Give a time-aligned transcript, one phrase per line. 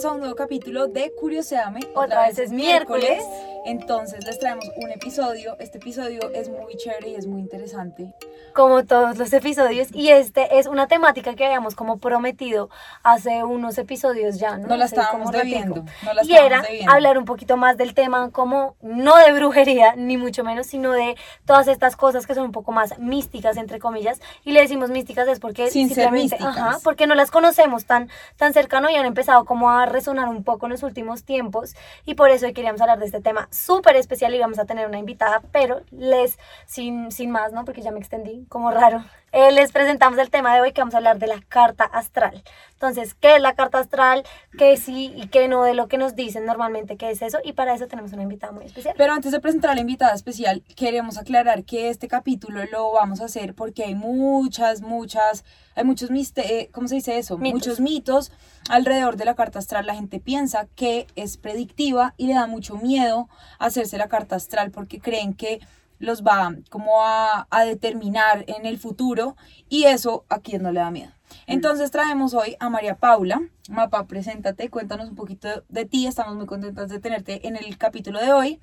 [0.00, 1.80] Bienvenidos a un nuevo capítulo de Curioseame.
[1.94, 3.22] Otra vez es miércoles.
[3.64, 5.56] Entonces les traemos un episodio.
[5.58, 8.12] Este episodio es muy chévere y es muy interesante.
[8.54, 12.68] como todos los episodios y este es una temática que habíamos como prometido
[13.04, 14.66] hace unos episodios ya, ¿no?
[14.68, 16.92] No la estábamos como debiendo, no la y estábamos era debiendo.
[16.92, 21.14] hablar un poquito más del tema como no de brujería ni mucho menos, sino de
[21.44, 25.28] todas estas cosas que son un poco más místicas entre comillas y le decimos místicas
[25.28, 26.56] es porque Sin ser simplemente, místicas.
[26.56, 30.42] ajá, porque no las conocemos tan tan cercano y han empezado como a resonar un
[30.42, 31.74] poco en los últimos tiempos
[32.04, 34.86] y por eso hoy queríamos hablar de este tema súper especial y vamos a tener
[34.86, 37.64] una invitada, pero les sin sin más, ¿no?
[37.64, 39.04] Porque ya me extendí como raro.
[39.32, 42.42] Eh, les presentamos el tema de hoy que vamos a hablar de la carta astral.
[42.72, 44.24] Entonces, ¿qué es la carta astral?
[44.58, 47.38] ¿Qué sí y qué no de lo que nos dicen normalmente qué es eso?
[47.44, 48.94] Y para eso tenemos una invitada muy especial.
[48.96, 53.20] Pero antes de presentar a la invitada especial, queremos aclarar que este capítulo lo vamos
[53.20, 55.44] a hacer porque hay muchas, muchas,
[55.76, 57.38] hay muchos miste eh, ¿cómo se dice eso?
[57.38, 57.60] Mitos.
[57.60, 58.32] Muchos mitos
[58.68, 59.86] alrededor de la carta astral.
[59.86, 64.72] La gente piensa que es predictiva y le da mucho miedo hacerse la carta astral
[64.72, 65.60] porque creen que
[66.00, 69.36] los va como a, a determinar en el futuro
[69.68, 71.12] y eso a quien no le da miedo.
[71.46, 73.40] Entonces traemos hoy a María Paula.
[73.68, 76.06] Mapa, preséntate, cuéntanos un poquito de ti.
[76.06, 78.60] Estamos muy contentas de tenerte en el capítulo de hoy.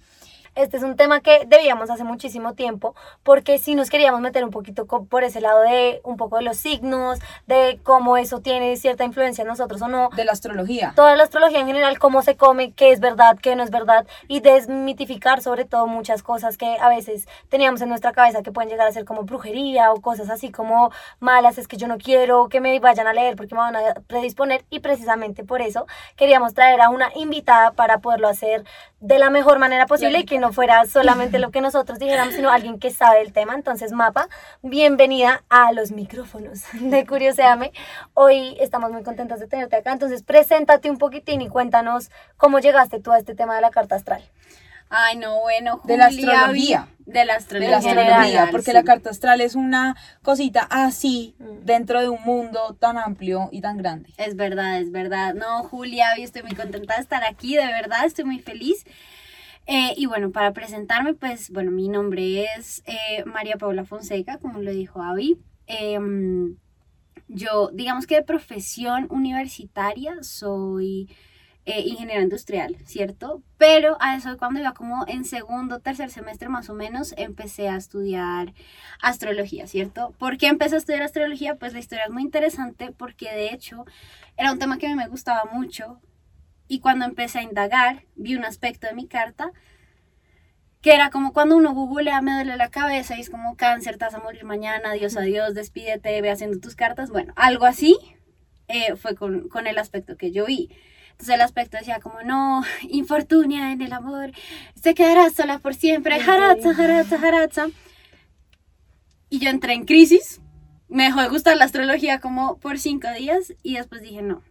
[0.56, 4.52] Este es un tema que debíamos hace muchísimo tiempo porque si nos queríamos meter un
[4.52, 9.04] poquito por ese lado de un poco de los signos, de cómo eso tiene cierta
[9.04, 10.10] influencia en nosotros o no.
[10.16, 10.94] de la astrología.
[10.96, 14.06] Toda la astrología en general, cómo se come, qué es verdad, qué no es verdad,
[14.28, 18.70] y desmitificar sobre todo muchas cosas que a veces teníamos en nuestra cabeza que pueden
[18.70, 22.50] llegar a ser como brujería o cosas así como malas, es que yo no quiero
[22.50, 26.54] que me vayan a leer porque me van a predisponer, y precisamente por eso queríamos
[26.54, 28.64] traer a una invitada para poderlo hacer
[29.00, 32.50] de la mejor manera posible y que no fuera solamente lo que nosotros dijéramos, sino
[32.50, 33.56] alguien que sabe el tema.
[33.56, 34.28] Entonces, Mapa,
[34.62, 37.72] bienvenida a los micrófonos de Curioseame.
[38.14, 39.92] Hoy estamos muy contentas de tenerte acá.
[39.92, 43.96] Entonces, preséntate un poquitín y cuéntanos cómo llegaste tú a este tema de la carta
[43.96, 44.24] astral.
[44.90, 46.88] Ay, no, bueno, De la Julia, astrología.
[47.06, 47.70] De la de astrología.
[47.72, 48.74] la en astrología, general, porque sí.
[48.74, 51.66] la carta astral es una cosita así Mm.
[51.66, 54.14] dentro de un mundo tan amplio y tan grande.
[54.16, 55.34] Es verdad, es verdad.
[55.34, 58.86] No, Julia, hoy estoy muy contenta de estar aquí, de verdad, estoy muy feliz.
[59.68, 64.60] Eh, y bueno, para presentarme, pues, bueno, mi nombre es eh, María Paula Fonseca, como
[64.62, 65.38] lo dijo Avi.
[65.68, 66.58] Em,
[67.28, 71.10] yo, digamos que de profesión universitaria, soy
[71.66, 73.44] eh, ingeniera industrial, ¿cierto?
[73.58, 77.76] Pero a eso cuando iba como en segundo, tercer semestre más o menos, empecé a
[77.76, 78.54] estudiar
[79.02, 80.14] astrología, ¿cierto?
[80.18, 81.56] ¿Por qué empecé a estudiar astrología?
[81.56, 83.86] Pues la historia es muy interesante porque de hecho
[84.38, 86.00] era un tema que a mí me gustaba mucho
[86.68, 89.52] y cuando empecé a indagar vi un aspecto de mi carta
[90.82, 94.06] que era como cuando uno googlea me duele la cabeza y es como cáncer, te
[94.06, 97.98] vas a morir mañana, adiós, adiós, despídete, ve haciendo tus cartas, bueno, algo así
[98.68, 100.70] eh, fue con, con el aspecto que yo vi.
[101.12, 104.32] Entonces el aspecto decía como, no, infortunia en el amor,
[104.82, 107.68] se quedará sola por siempre, jaratza, jaratza, jaratza.
[109.30, 110.42] Y yo entré en crisis,
[110.88, 114.44] me dejó de gustar la astrología como por cinco días y después dije, no,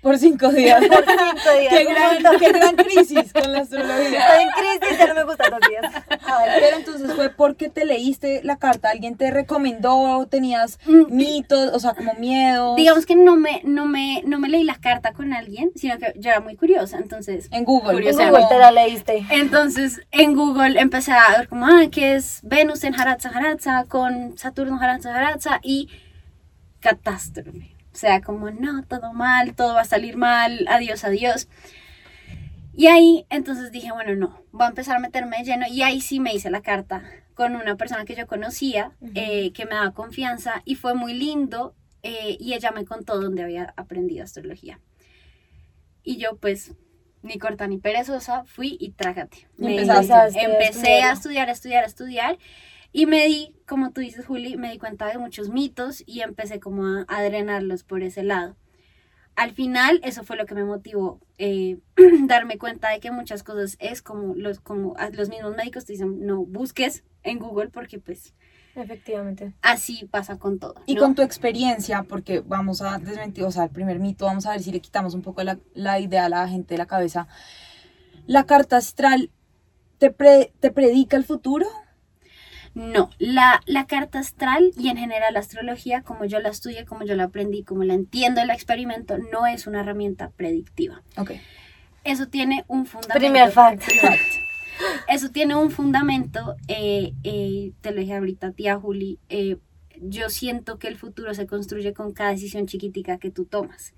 [0.00, 0.78] Por cinco días.
[0.86, 1.74] Por cinco días.
[1.74, 4.20] qué, gran, qué gran crisis con la astrología.
[4.20, 5.84] Estoy en crisis, ya no me gustan los días.
[6.26, 11.06] A ver, pero entonces fue porque te leíste la carta, alguien te recomendó, tenías Mm.
[11.14, 12.76] mitos, o sea, como miedo.
[12.76, 16.12] digamos que no me, no me, no me leí la carta con alguien, sino que
[16.16, 18.08] yo era muy curiosa, entonces En Google.
[18.08, 18.14] En.
[18.16, 19.24] Google te la leíste.
[19.30, 24.38] Entonces en Google empecé a ver como, ah, que es Venus en Haratsa Haratsa con
[24.38, 25.88] Saturno Haratsa Haratsa y
[26.80, 27.74] catástrofe.
[27.98, 31.48] Sea, como, no, todo mal, todo va a salir mal, adiós, adiós.
[32.74, 36.00] Y ahí entonces dije, bueno, no, voy a empezar a meterme de lleno y ahí
[36.00, 37.02] sí me hice la carta
[37.34, 41.74] con una persona que yo conocía, eh, que me daba confianza y fue muy lindo
[42.04, 44.78] eh, y ella me contó dónde había aprendido astrología.
[46.04, 46.72] Y yo pues
[47.22, 49.48] ni corta ni perezosa, fui y trágate.
[49.58, 52.38] Y Me- empezaste a estudiar, empecé a estudiar, a estudiar, a estudiar.
[52.92, 56.60] Y me di, como tú dices, Juli, me di cuenta de muchos mitos y empecé
[56.60, 58.56] como a, a drenarlos por ese lado.
[59.36, 61.78] al final eso fue lo que me motivó eh,
[62.26, 66.26] darme cuenta de que muchas cosas es como los, como los mismos médicos te dicen,
[66.26, 68.34] no busques en Google porque pues
[68.74, 69.52] Efectivamente.
[69.62, 70.74] así pasa con todo.
[70.86, 71.00] Y ¿no?
[71.00, 74.62] con tu experiencia, porque vamos a desmentir, o sea, el primer mito, vamos a ver
[74.62, 77.28] si le quitamos un poco la, la idea a la gente de la cabeza.
[78.26, 79.30] ¿La carta astral
[79.98, 81.66] te, pre- te predica el futuro?
[82.78, 87.04] No, la, la carta astral y en general la astrología, como yo la estudié, como
[87.04, 91.02] yo la aprendí, como la entiendo, la experimento, no es una herramienta predictiva.
[91.16, 91.32] Ok.
[92.04, 93.18] Eso tiene un fundamento.
[93.18, 93.82] Primer fact.
[94.00, 94.20] Fact.
[95.08, 99.56] Eso tiene un fundamento, eh, eh, te lo dije ahorita, tía Juli, eh,
[100.00, 103.92] yo siento que el futuro se construye con cada decisión chiquitica que tú tomas.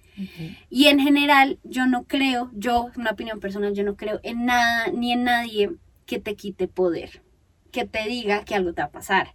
[0.69, 4.89] Y en general, yo no creo, yo, una opinión personal, yo no creo en nada
[4.89, 5.71] ni en nadie
[6.05, 7.23] que te quite poder,
[7.71, 9.35] que te diga que algo te va a pasar,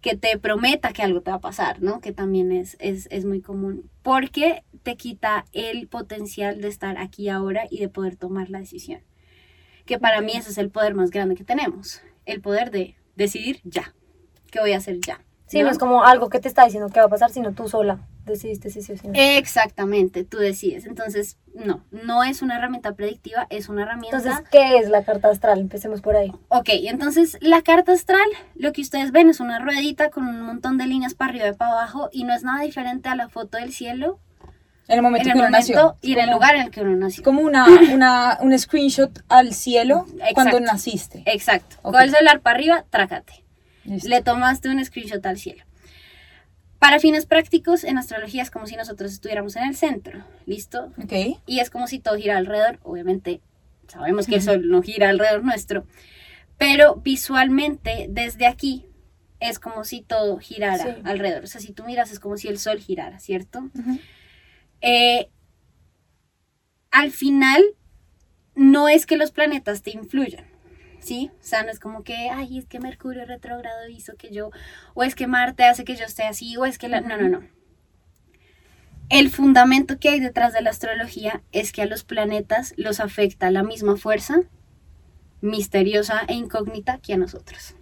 [0.00, 2.00] que te prometa que algo te va a pasar, ¿no?
[2.00, 7.28] Que también es, es, es muy común, porque te quita el potencial de estar aquí
[7.28, 9.02] ahora y de poder tomar la decisión.
[9.86, 13.60] Que para mí ese es el poder más grande que tenemos, el poder de decidir
[13.64, 13.94] ya,
[14.50, 15.24] qué voy a hacer ya.
[15.46, 17.68] Sí, no es como algo que te está diciendo que va a pasar, sino tú
[17.68, 19.12] sola decidiste si sí o si no.
[19.16, 20.86] Exactamente, tú decides.
[20.86, 24.18] Entonces, no, no es una herramienta predictiva, es una herramienta...
[24.18, 25.60] Entonces, ¿qué es la carta astral?
[25.60, 26.32] Empecemos por ahí.
[26.48, 30.78] Ok, entonces la carta astral, lo que ustedes ven es una ruedita con un montón
[30.78, 33.58] de líneas para arriba y para abajo y no es nada diferente a la foto
[33.58, 34.18] del cielo
[34.86, 35.96] En el momento en el que uno momento nació.
[36.00, 37.24] y en el lugar en el que uno nació.
[37.24, 41.22] Como una, una, un screenshot al cielo cuando naciste.
[41.26, 41.76] Exacto.
[41.82, 41.94] Ok.
[41.94, 43.44] Con el celular para arriba, trácate.
[43.84, 44.08] Listo.
[44.08, 45.64] Le tomaste un screenshot al cielo.
[46.78, 50.92] Para fines prácticos, en astrología es como si nosotros estuviéramos en el centro, ¿listo?
[51.02, 51.40] Ok.
[51.46, 52.78] y es como si todo gira alrededor.
[52.82, 53.40] Obviamente
[53.88, 55.86] sabemos que el sol no gira alrededor nuestro,
[56.56, 58.86] pero visualmente desde aquí
[59.40, 60.90] es como si todo girara Sí.
[61.04, 61.44] alrededor.
[61.44, 63.70] O sea, si tú miras es como si el sol girara, ¿cierto?
[64.80, 65.28] Eh,
[66.90, 67.62] al final,
[68.54, 70.46] no es que los planetas te influyan.
[71.00, 71.30] ¿Sí?
[71.40, 74.50] O sea, no es como que, ay, es que Mercurio retrógrado hizo que yo,
[74.94, 77.00] o es que Marte hace que yo esté así, o es que la...
[77.00, 77.42] No, no, no.
[79.08, 83.50] El fundamento que hay detrás de la astrología es que a los planetas los afecta
[83.50, 84.42] la misma fuerza
[85.40, 87.74] misteriosa e incógnita que a nosotros.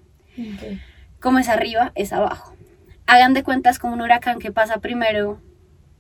[1.21, 2.55] Como es arriba, es abajo.
[3.07, 5.41] Hagan de cuentas como un huracán que pasa primero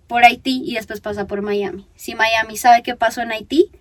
[0.07, 1.89] por Haití y después pasa por Miami.
[1.97, 3.73] Si Miami sabe qué pasó en Haití,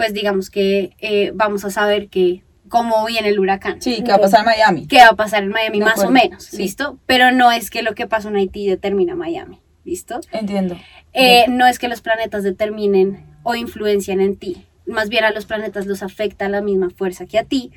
[0.00, 3.82] pues digamos que eh, vamos a saber que cómo viene el huracán.
[3.82, 4.86] Sí, ¿qué va a pasar en Miami?
[4.86, 5.78] ¿Qué va a pasar en Miami?
[5.78, 6.56] De Más o menos, sí.
[6.56, 6.98] ¿listo?
[7.04, 10.22] Pero no es que lo que pasó en Haití determina Miami, ¿listo?
[10.32, 10.78] Entiendo.
[11.12, 14.66] Eh, no es que los planetas determinen o influencien en ti.
[14.86, 17.70] Más bien a los planetas los afecta la misma fuerza que a ti.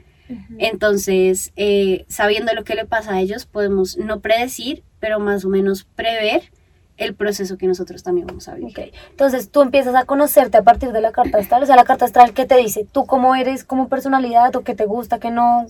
[0.59, 5.49] Entonces, eh, sabiendo lo que le pasa a ellos, podemos no predecir, pero más o
[5.49, 6.52] menos prever
[6.97, 8.93] el proceso que nosotros también vamos a vivir.
[9.09, 12.05] Entonces tú empiezas a conocerte a partir de la carta astral, o sea, la carta
[12.05, 12.85] astral, ¿qué te dice?
[12.89, 15.65] ¿Tú cómo eres como personalidad o qué te gusta, qué no,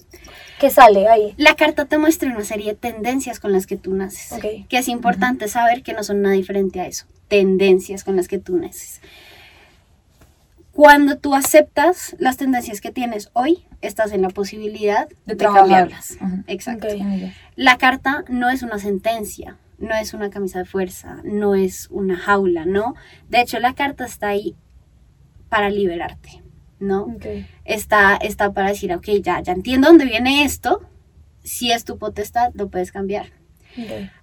[0.60, 1.34] qué sale ahí?
[1.38, 4.88] La carta te muestra una serie de tendencias con las que tú naces, que es
[4.88, 9.02] importante saber que no son nada diferente a eso, tendencias con las que tú naces.
[10.74, 16.18] Cuando tú aceptas las tendencias que tienes hoy, estás en la posibilidad De de, cambiarlas.
[16.20, 16.44] Ujú.
[16.48, 16.88] Exacto.
[17.56, 22.18] La carta no es una sentencia, no es una camisa de fuerza, no es una
[22.18, 22.96] jaula, ¿no?
[23.30, 24.56] De hecho, la carta está ahí
[25.50, 26.42] para liberarte,
[26.80, 27.16] ¿no?
[27.66, 30.82] Está, está para decir, ok, ya, ya entiendo dónde viene esto,
[31.44, 33.28] si es tu potestad, lo puedes cambiar.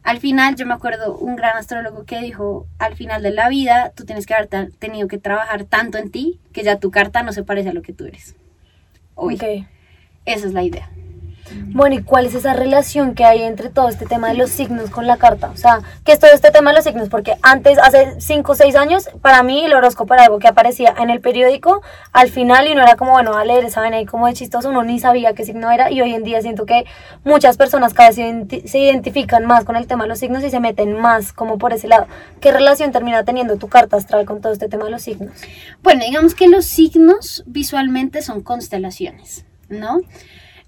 [0.02, 3.92] Al final, yo me acuerdo un gran astrólogo que dijo, al final de la vida,
[3.94, 7.32] tú tienes que haber tenido que trabajar tanto en ti que ya tu carta no
[7.32, 8.36] se parece a lo que tú eres.
[9.14, 9.34] Hoy.
[9.34, 9.66] Ok.
[10.24, 10.90] Esa es la idea.
[11.72, 14.90] Bueno, ¿y cuál es esa relación que hay entre todo este tema de los signos
[14.90, 15.50] con la carta?
[15.50, 17.08] O sea, ¿qué es todo este tema de los signos?
[17.08, 20.94] Porque antes, hace 5 o 6 años, para mí el horóscopo era algo que aparecía
[20.98, 24.26] en el periódico al final y no era como, bueno, a leer vaina ahí como
[24.26, 26.84] de chistoso, uno ni sabía qué signo era y hoy en día siento que
[27.24, 28.16] muchas personas cada vez
[28.64, 31.72] se identifican más con el tema de los signos y se meten más como por
[31.72, 32.06] ese lado.
[32.40, 35.32] ¿Qué relación termina teniendo tu carta astral con todo este tema de los signos?
[35.82, 40.00] Bueno, digamos que los signos visualmente son constelaciones, ¿no?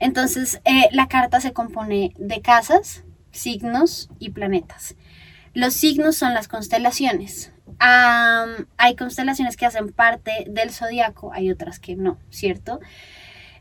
[0.02, 4.96] Entonces, eh, la carta se compone de casas, signos y planetas.
[5.54, 7.52] Los signos son las constelaciones.
[7.78, 12.80] Hay constelaciones que hacen parte del zodiaco, hay otras que no, ¿cierto?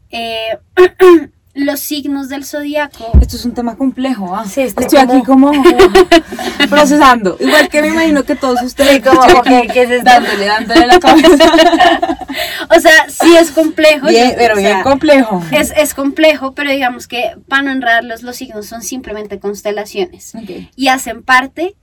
[0.10, 0.58] Eh,
[1.54, 4.46] los signos del zodiaco Esto es un tema complejo, ¿ah?
[4.46, 5.52] Sí, estoy Estoy aquí como
[6.70, 7.38] procesando.
[7.40, 10.46] Igual que me imagino que todos ustedes Sí, como, estoy ok, aquí ¿qué es dándole,
[10.46, 11.46] dándole la cabeza.
[12.76, 14.08] O sea, sí es complejo.
[14.08, 15.44] Bien, yo- pero o bien sea, complejo.
[15.52, 20.70] Es, es complejo, pero digamos que para no enredarlos, los signos son simplemente constelaciones Ok.
[20.76, 21.76] y hacen parte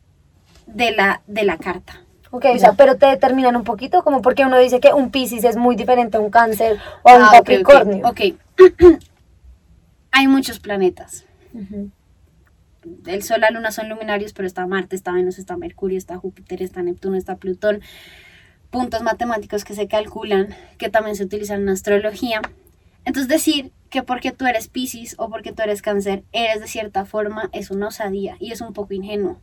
[0.66, 2.00] de la, de la carta.
[2.30, 5.44] Ok, o sea, pero te determinan un poquito, como porque uno dice que un Piscis
[5.44, 8.14] es muy diferente a un Cáncer o a un Ah, ok, ok, Capricornio.
[10.10, 11.24] Hay muchos planetas.
[13.06, 16.62] El Sol, la Luna son luminarios, pero está Marte, está Venus, está Mercurio, está Júpiter,
[16.62, 17.80] está Neptuno, está Plutón.
[18.70, 22.40] Puntos matemáticos que se calculan, que también se utilizan en astrología.
[23.04, 27.04] Entonces decir que porque tú eres Pisces o porque tú eres Cáncer, eres de cierta
[27.06, 29.40] forma, es una osadía y es un poco ingenuo.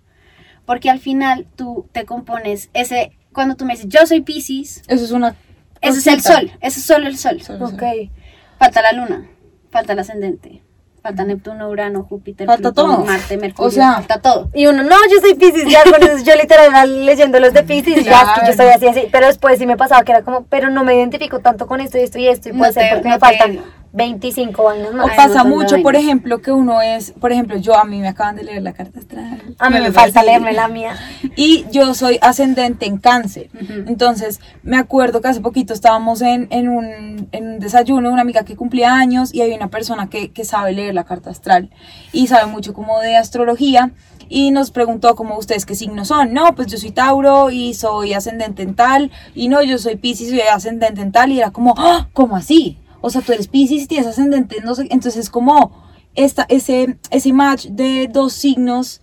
[0.65, 5.03] Porque al final tú te compones ese, cuando tú me dices, yo soy Pisces, Eso
[5.05, 5.35] es una.
[5.81, 6.21] ese es el.
[6.21, 7.41] Sol, ese es solo el Sol.
[7.41, 7.81] Solo Ok.
[7.83, 8.11] eso.
[8.59, 9.27] Falta la luna,
[9.75, 10.61] falta el ascendente,
[11.03, 13.05] falta Neptuno, Urano, Júpiter, Falta Plutón, todo.
[13.05, 14.49] Marte, Mercurio, O sea- falta todo.
[14.53, 18.03] Y uno, no, yo soy Piscis, ya con eso, yo literal leyendo los de Piscis,
[18.05, 20.45] ya es que yo soy así, así, pero después sí me pasaba que era como,
[20.45, 22.83] pero no me identifico tanto con esto y esto y esto, y No puede ser
[22.83, 23.61] te- porque no me faltan te-
[23.95, 25.09] 25 años O más.
[25.11, 28.35] Ay, pasa mucho, por ejemplo, que uno es, por ejemplo, yo a mí me acaban
[28.35, 29.55] de leer la carta astral.
[29.57, 30.95] A mí me les falta leerme la mía.
[31.37, 33.49] Y yo soy ascendente en cáncer.
[33.53, 33.85] Ujú.
[33.87, 38.43] Entonces, me acuerdo que hace poquito estábamos en, en, un, en un desayuno, una amiga
[38.43, 41.69] que cumplía años y hay una persona que, que sabe leer la carta astral
[42.11, 43.91] y sabe mucho como de astrología
[44.27, 46.33] y nos preguntó como ustedes qué signos son.
[46.33, 50.27] No, pues yo soy Tauro y soy ascendente en tal y no, yo soy Piscis
[50.27, 52.09] y soy ascendente en tal y era como, ¡Ah!
[52.11, 52.77] ¿cómo así?
[53.05, 55.83] O sea, tú eres Piscis y tienes ascendente, no sé, entonces como
[56.15, 59.01] esta, ese, ese match de dos signos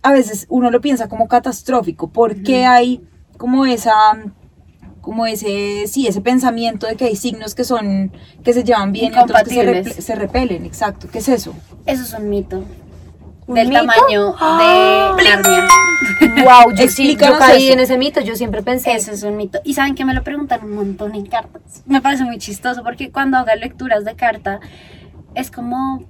[0.00, 3.02] a veces uno lo piensa como catastrófico, porque hay
[3.36, 3.92] como esa,
[5.02, 8.10] como ese, sí, ese pensamiento de que hay signos que son,
[8.42, 11.52] que se llevan bien y otros que se repelen, exacto, ¿qué es eso?
[11.84, 12.64] Eso es un mito.
[13.46, 13.80] ¿Un del mito?
[13.80, 14.32] tamaño
[15.16, 15.68] de Narnia.
[16.44, 17.72] Wow, yo sí, yo caí eso.
[17.74, 18.92] en ese mito, yo siempre pensé.
[18.92, 19.60] Eso es un mito.
[19.64, 21.82] Y saben que me lo preguntan un montón en cartas.
[21.86, 24.60] Me parece muy chistoso porque cuando hago lecturas de carta
[25.34, 26.02] es como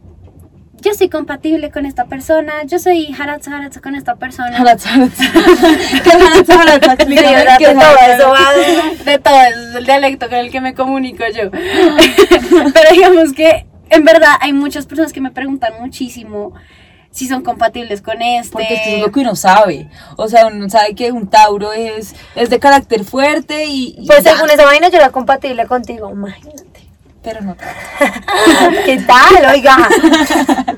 [0.81, 4.55] yo soy compatible con esta persona, yo soy haratz haratz con esta persona.
[4.57, 5.17] Jaratz, jaratz.
[6.03, 7.05] ¿Qué es jaratz, jaratz?
[7.09, 9.05] Sí, De todo eso va.
[9.05, 11.51] de todo, ese es el dialecto con el que me comunico yo.
[11.51, 16.53] Pero digamos que en verdad hay muchas personas que me preguntan muchísimo
[17.15, 18.51] si son compatibles con este.
[18.51, 19.89] Porque esto es lo que uno sabe.
[20.17, 23.95] O sea, uno sabe que un Tauro es, es de carácter fuerte y.
[23.99, 24.35] y Pues ya.
[24.35, 26.65] según esa vaina yo era compatible contigo, imagínate.
[27.23, 27.75] Pero no tanto.
[28.85, 29.51] ¿Qué tal?
[29.53, 29.77] Oiga.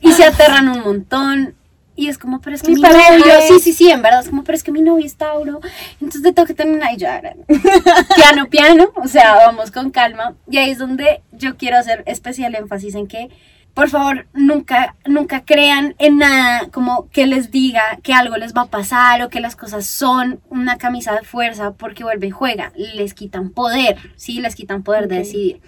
[0.00, 1.54] Y se aterran un montón.
[1.98, 4.02] Y es como, pero es que Mi mi, pareja novio, es- sí, sí, sí, en
[4.02, 5.60] verdad, es como, pero es que mi novio es Tauro,
[5.94, 7.34] entonces te tengo que terminar y yo, ahora,
[8.16, 10.34] piano, piano, o sea, vamos con calma.
[10.50, 13.30] Y ahí es donde yo quiero hacer especial énfasis en que,
[13.76, 18.62] por favor, nunca, nunca crean en nada como que les diga que algo les va
[18.62, 22.72] a pasar o que las cosas son una camisa de fuerza porque vuelve y juega.
[22.94, 24.40] Les quitan poder, ¿sí?
[24.40, 25.60] Les quitan poder de decidir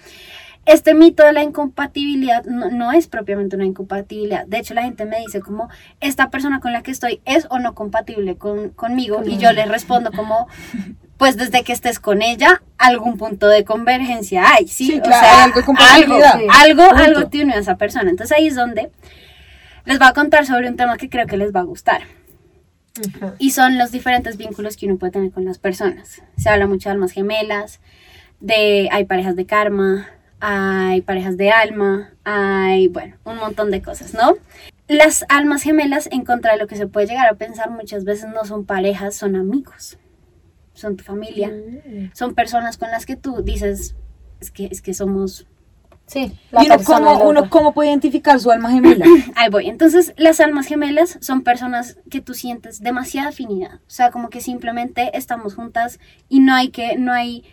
[0.64, 4.46] este mito de la incompatibilidad no, no es propiamente una incompatibilidad.
[4.46, 5.68] De hecho, la gente me dice como,
[6.00, 9.22] esta persona con la que estoy es o no compatible con, conmigo.
[9.24, 10.46] Y yo les respondo como,
[11.18, 14.86] pues desde que estés con ella, algún punto de convergencia hay, ¿sí?
[14.86, 16.14] Sí, o claro, sea, algo algo,
[16.52, 17.04] algo, Punto.
[17.04, 18.08] algo te a esa persona.
[18.08, 18.90] Entonces ahí es donde
[19.84, 22.02] les voy a contar sobre un tema que creo que les va a gustar.
[23.38, 26.22] Y son los diferentes vínculos que uno puede tener con las personas.
[26.36, 27.80] Se habla mucho de almas gemelas,
[28.40, 30.08] de hay parejas de karma,
[30.40, 34.36] hay parejas de alma, hay, bueno, un montón de cosas, ¿no?
[34.86, 38.28] Las almas gemelas, en contra de lo que se puede llegar a pensar muchas veces,
[38.34, 39.98] no son parejas, son amigos,
[40.78, 41.52] son tu familia,
[42.12, 43.96] son personas con las que tú dices,
[44.40, 45.46] es que, es que somos
[46.08, 49.04] Sí, la ¿Y uno cómo, uno cómo puede identificar su alma gemela?
[49.34, 49.68] Ahí voy.
[49.68, 53.74] Entonces, las almas gemelas son personas que tú sientes demasiada afinidad.
[53.74, 57.44] O sea, como que simplemente estamos juntas y no hay que, no hay,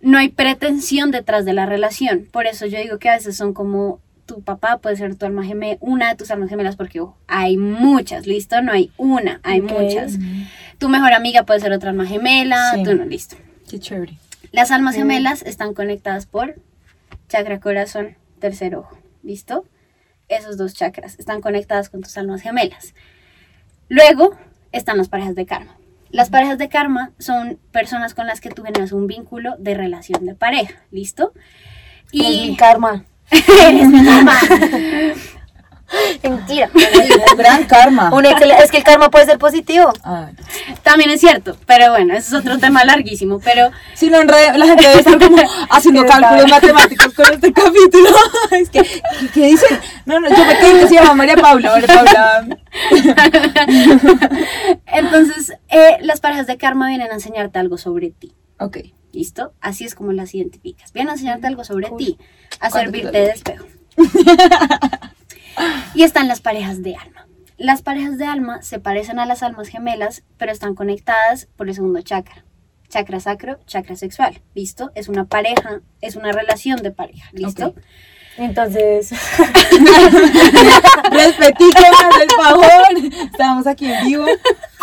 [0.00, 2.26] no hay pretensión detrás de la relación.
[2.32, 4.00] Por eso yo digo que a veces son como
[4.32, 8.26] tu papá puede ser tu alma gemela, una de tus almas gemelas, porque hay muchas,
[8.26, 8.62] ¿listo?
[8.62, 10.14] No hay una, hay muchas.
[10.78, 12.82] Tu mejor amiga puede ser otra alma gemela, Sí.
[12.82, 13.36] tú no, listo.
[13.68, 14.14] Qué chévere.
[14.50, 16.56] Las almas gemelas están conectadas por
[17.28, 18.96] chakra corazón, tercer ojo.
[19.22, 19.66] ¿Listo?
[20.28, 22.94] Esos dos chakras están conectadas con tus almas gemelas.
[23.88, 24.34] Luego
[24.72, 25.76] están las parejas de karma.
[26.10, 30.24] Las parejas de karma son personas con las que tú generas un vínculo de relación
[30.24, 30.80] de pareja.
[30.90, 31.32] ¿Listo?
[32.06, 33.04] Es mi Y karma.
[33.32, 34.38] Eres mi alma.
[36.22, 36.70] Mentira.
[36.72, 38.10] Un gran karma.
[38.12, 39.92] Un es que el karma puede ser positivo.
[40.04, 40.30] Ah,
[40.82, 43.40] También es cierto, pero bueno, ese es otro tema larguísimo.
[43.40, 45.36] Pero Si no, en realidad la gente debe estar como
[45.70, 48.08] haciendo cálculos matemáticos con este capítulo.
[48.52, 49.78] es que, ¿qué, qué dicen?
[50.06, 51.72] No, no, yo me quedé que se llama María Paula.
[51.72, 52.46] María Paula.
[54.86, 58.32] entonces, eh, las parejas de karma vienen a enseñarte algo sobre ti.
[58.58, 58.78] Ok.
[59.12, 59.52] ¿Listo?
[59.60, 60.92] Así es como las identificas.
[60.92, 61.98] Vienen a enseñarte algo sobre Cool.
[61.98, 62.18] ti,
[62.60, 63.66] a ¿Cuándo servirte de espejo.
[65.94, 67.26] y están las parejas de alma.
[67.58, 71.74] Las parejas de alma se parecen a las almas gemelas, pero están conectadas por el
[71.74, 72.44] segundo chakra.
[72.88, 74.40] Chakra sacro, chakra sexual.
[74.54, 74.90] ¿Listo?
[74.94, 77.28] Es una pareja, es una relación de pareja.
[77.32, 77.68] ¿Listo?
[77.68, 77.78] Ok.
[78.38, 79.18] Entonces, haz
[82.22, 83.12] el favor.
[83.30, 84.26] Estamos aquí en vivo.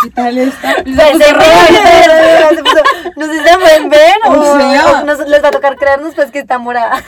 [0.03, 0.75] ¿Qué tal está?
[0.83, 2.83] se, se ríe, se puso-
[3.17, 6.31] no sé si se pueden ver o, O nos, les va a tocar creernos pues
[6.31, 7.03] que está morada.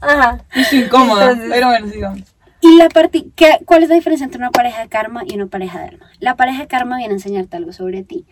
[0.00, 0.40] Ajá.
[0.54, 1.30] Estoy incómoda.
[1.30, 2.20] Entonces- Pero bueno, sigamos.
[2.60, 5.46] Y la parte, ¿qué- ¿cuál es la diferencia entre una pareja de karma y una
[5.46, 6.10] pareja de alma?
[6.20, 8.24] La pareja de karma viene a enseñarte algo sobre ti.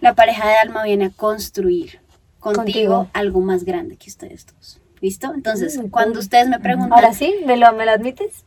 [0.00, 2.00] La pareja de alma viene a construir
[2.40, 3.10] contigo, Contigo.
[3.12, 4.80] algo más grande que ustedes dos.
[5.00, 5.32] ¿Listo?
[5.34, 6.20] Entonces, Mm, cuando cool.
[6.20, 8.44] ustedes me preguntan, Ahora sí, ¿me lo, me lo admites?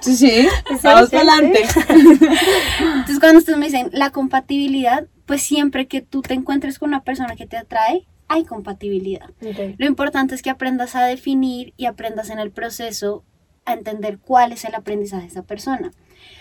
[0.00, 0.48] Sí, sí.
[0.82, 1.62] Vamos para adelante.
[1.88, 7.02] entonces cuando ustedes me dicen la compatibilidad, pues siempre que tú te encuentres con una
[7.02, 9.30] persona que te atrae, hay compatibilidad.
[9.78, 13.24] Lo importante es que aprendas a definir y aprendas en el proceso
[13.64, 15.92] a entender cuál es el aprendizaje de esa persona.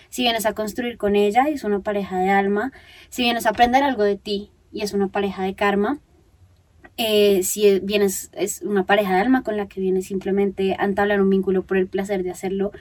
[0.09, 2.71] Si vienes a construir con ella y es una pareja de alma,
[3.09, 5.99] si vienes a aprender algo de ti y es una pareja de karma,
[6.97, 11.21] eh, si vienes es una pareja de alma con la que vienes simplemente a entablar
[11.21, 12.71] un vínculo por el placer de hacerlo,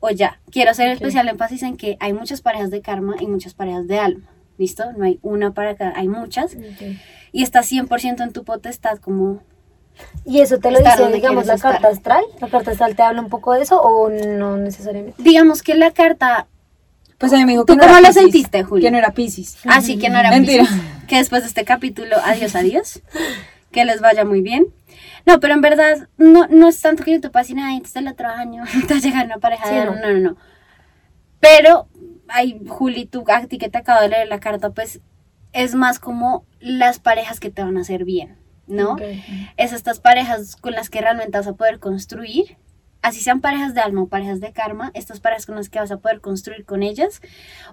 [0.00, 0.40] o ya.
[0.50, 3.98] Quiero hacer especial énfasis en que hay muchas parejas de karma y muchas parejas de
[3.98, 4.26] alma.
[4.58, 4.92] ¿Listo?
[4.92, 6.56] No hay una para cada, hay muchas.
[7.32, 9.40] Y está 100% en tu potestad como
[10.24, 11.72] ¿Y eso te lo dice, digamos, la estar.
[11.72, 12.24] carta astral?
[12.40, 15.22] ¿La carta astral te habla un poco de eso o no necesariamente?
[15.22, 16.46] digamos que la carta
[17.18, 18.82] Pues a mí me dijo ¿Tú que no cómo era lo sentiste, Juli?
[18.82, 19.58] Que no era Piscis.
[19.66, 20.64] así que no era Mentira.
[21.06, 23.00] Que después de este capítulo adiós adiós
[23.72, 24.66] que les vaya muy bien
[25.30, 28.08] no pero en verdad no, no es tanto que yo te pase nada antes del
[28.08, 29.94] otro año te va a llegar una pareja Sí, de no.
[29.94, 30.36] no no no
[31.40, 31.88] pero
[32.28, 35.00] ay Juli tú a ti que te acabo de leer la carta pues
[35.52, 38.92] es más como las parejas que te van a hacer bien ¿no?
[38.92, 39.02] Ok.
[39.56, 42.56] es estas parejas con las que realmente vas a poder construir,
[43.02, 45.90] así sean parejas de alma o parejas de karma, estas parejas con las que vas
[45.90, 47.20] a poder construir con ellas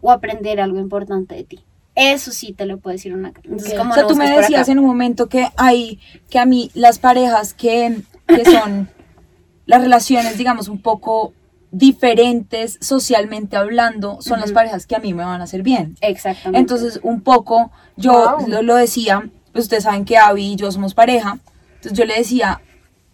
[0.02, 1.64] o aprender algo importante de ti.
[2.00, 3.78] Eso sí te lo puedo decir una Entonces, Ok.
[3.78, 7.00] como O sea, tú me decías en un momento que hay, que a mí las
[7.00, 8.88] parejas que, que son
[9.66, 11.34] las relaciones, digamos, un poco
[11.72, 15.96] diferentes socialmente hablando, son las parejas que a mí me van a hacer bien.
[16.02, 16.60] Exactamente.
[16.60, 18.48] Entonces, un poco, yo Wow.
[18.48, 21.40] lo, lo decía, pues ustedes saben que Abby y yo somos pareja,
[21.76, 22.62] entonces yo le decía,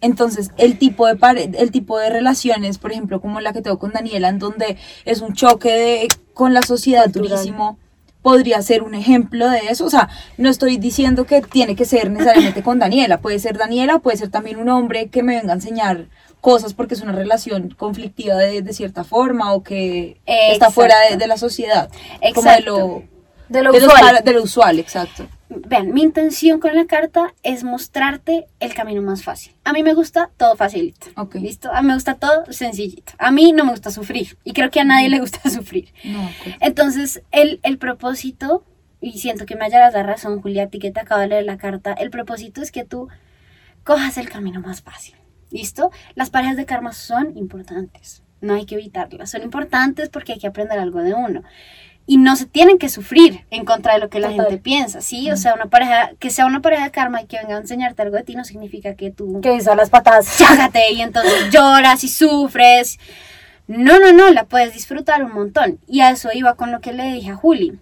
[0.00, 3.78] entonces el tipo de pare- el tipo de relaciones, por ejemplo, como la que tengo
[3.78, 7.30] con Daniela, en donde es un choque de, con la sociedad Cultural.
[7.30, 7.78] durísimo,
[8.24, 9.84] podría ser un ejemplo de eso.
[9.84, 10.08] O sea,
[10.38, 14.30] no estoy diciendo que tiene que ser necesariamente con Daniela, puede ser Daniela, puede ser
[14.30, 16.06] también un hombre que me venga a enseñar
[16.40, 21.26] cosas porque es una relación conflictiva de, de cierta forma o que está fuera de,
[21.26, 21.90] la sociedad.
[22.34, 22.64] Como de Exacto.
[22.64, 23.02] lo,
[23.50, 24.24] De lo de lo usual.
[24.24, 25.26] de lo usual, exacto.
[25.66, 29.54] Vean, mi intención con la carta es mostrarte el camino más fácil.
[29.64, 31.06] A mí me gusta todo facilito.
[31.16, 31.36] Ok.
[31.36, 31.72] ¿Listo?
[31.72, 33.12] A mí me gusta todo sencillito.
[33.18, 34.36] A mí no me gusta sufrir.
[34.44, 35.92] Y creo que a nadie le gusta sufrir.
[36.04, 36.56] No, ok.
[36.60, 38.64] Entonces, el, el propósito,
[39.00, 41.44] y siento que me hallarás la razón, Julia, a ti que te acabo de leer
[41.44, 43.08] la carta, el propósito es que tú
[43.84, 45.14] cojas el camino más fácil.
[45.50, 45.90] ¿Listo?
[46.14, 48.22] Las parejas de karma son importantes.
[48.40, 49.30] No hay que evitarlas.
[49.30, 51.42] Son importantes porque hay que aprender algo de uno.
[52.06, 54.44] Y no se tienen que sufrir en contra de lo que la Total.
[54.46, 55.30] gente piensa, ¿sí?
[55.30, 58.02] O sea, una pareja, que sea una pareja de karma y que venga a enseñarte
[58.02, 60.26] algo de ti no significa que tú Que hizo las patadas.
[60.38, 62.98] chágate y entonces lloras y sufres.
[63.66, 65.78] No, no, no, la puedes disfrutar un montón.
[65.88, 67.78] Y a eso iba con lo que le dije a Juli.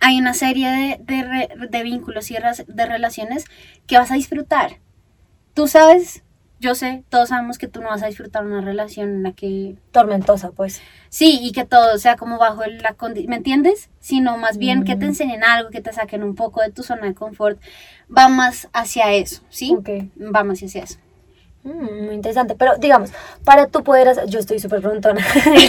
[0.00, 3.44] Hay una serie de, de re- de vínculos y de relaciones
[3.86, 4.80] que vas a disfrutar.
[5.54, 6.22] Tú sabes,
[6.58, 9.76] yo sé, todos sabemos que tú no vas a disfrutar una relación en la que
[9.92, 10.80] Tormentosa, pues.
[11.08, 13.90] Sí, y que todo sea como bajo la condición, ¿me entiendes?
[14.00, 17.06] Sino más bien que te enseñen algo, que te saquen un poco de tu zona
[17.06, 17.58] de confort.
[18.14, 19.74] Va más hacia eso, ¿sí?
[19.78, 19.88] Ok.
[20.34, 20.98] Va más hacia eso.
[21.62, 22.54] Mm, muy interesante.
[22.54, 23.10] Pero digamos,
[23.44, 24.26] para tú poder hacer.
[24.28, 25.26] Yo estoy súper preguntona.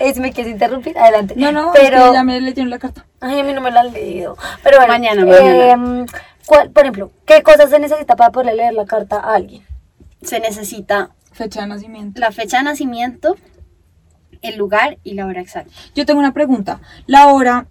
[0.00, 1.34] Eh, si me quieres interrumpir, adelante.
[1.36, 1.98] No, no, pero.
[1.98, 3.04] es que ya me leyeron la carta.
[3.20, 4.36] Ay, a mí no me lo han leído.
[4.62, 4.92] Pero bueno.
[4.94, 5.70] Mañana, mañana.
[5.72, 6.06] em,
[6.46, 9.62] ¿cuál- por ejemplo, ¿qué cosas se necesita para poder leer la carta a alguien?
[10.22, 12.20] Se necesita Fecha de nacimiento.
[12.20, 13.36] la fecha de nacimiento,
[14.42, 15.72] el lugar y la hora exacta.
[15.94, 16.80] Yo tengo una pregunta.
[17.06, 17.68] La hora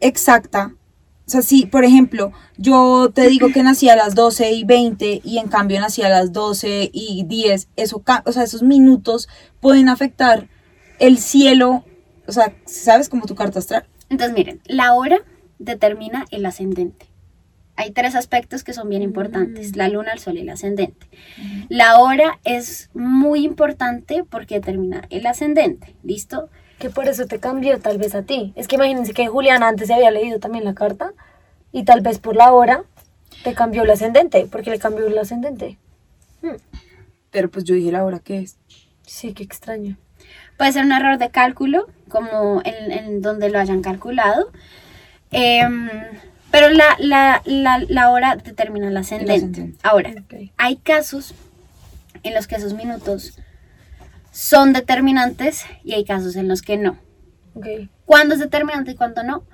[0.00, 0.74] exacta,
[1.26, 5.20] o sea, si, por ejemplo, yo te digo que nací a las 12 y 20
[5.22, 9.28] y en cambio nací a las 12 y 10, eso, o sea, esos minutos
[9.60, 10.48] pueden afectar
[10.98, 11.84] el cielo,
[12.26, 13.08] o sea, ¿sabes?
[13.08, 13.86] Como tu carta astral.
[14.08, 15.18] Entonces, miren, la hora
[15.60, 17.09] determina el ascendente.
[17.80, 21.06] Hay tres aspectos que son bien importantes, la luna, el sol y el ascendente.
[21.70, 26.50] La hora es muy importante porque determina el ascendente, ¿listo?
[26.78, 28.52] Que por eso te cambió tal vez a ti.
[28.54, 31.14] Es que imagínense que Juliana antes se había leído también la carta
[31.72, 32.84] y tal vez por la hora
[33.44, 35.78] te cambió el ascendente, porque le cambió el ascendente.
[37.30, 38.58] Pero pues yo dije la hora que es.
[39.06, 39.96] Sí, qué extraño.
[40.58, 44.52] Puede ser un error de cálculo, como en, en donde lo hayan calculado.
[45.30, 45.88] Em,
[46.50, 49.34] pero la, la, la, la hora determina el ascendente.
[49.34, 49.78] ascendente.
[49.82, 50.12] Ahora,
[50.56, 51.34] hay casos
[52.22, 53.38] en los que esos minutos
[54.32, 56.98] son determinantes y hay casos en los que no.
[57.54, 57.66] Ok.
[58.04, 59.44] ¿Cuándo es determinante y cuándo no?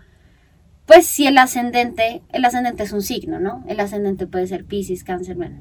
[0.87, 3.65] Pues si el ascendente, el ascendente es un signo, ¿no?
[3.69, 5.59] El ascendente puede ser Pisces, Cáncer, bueno.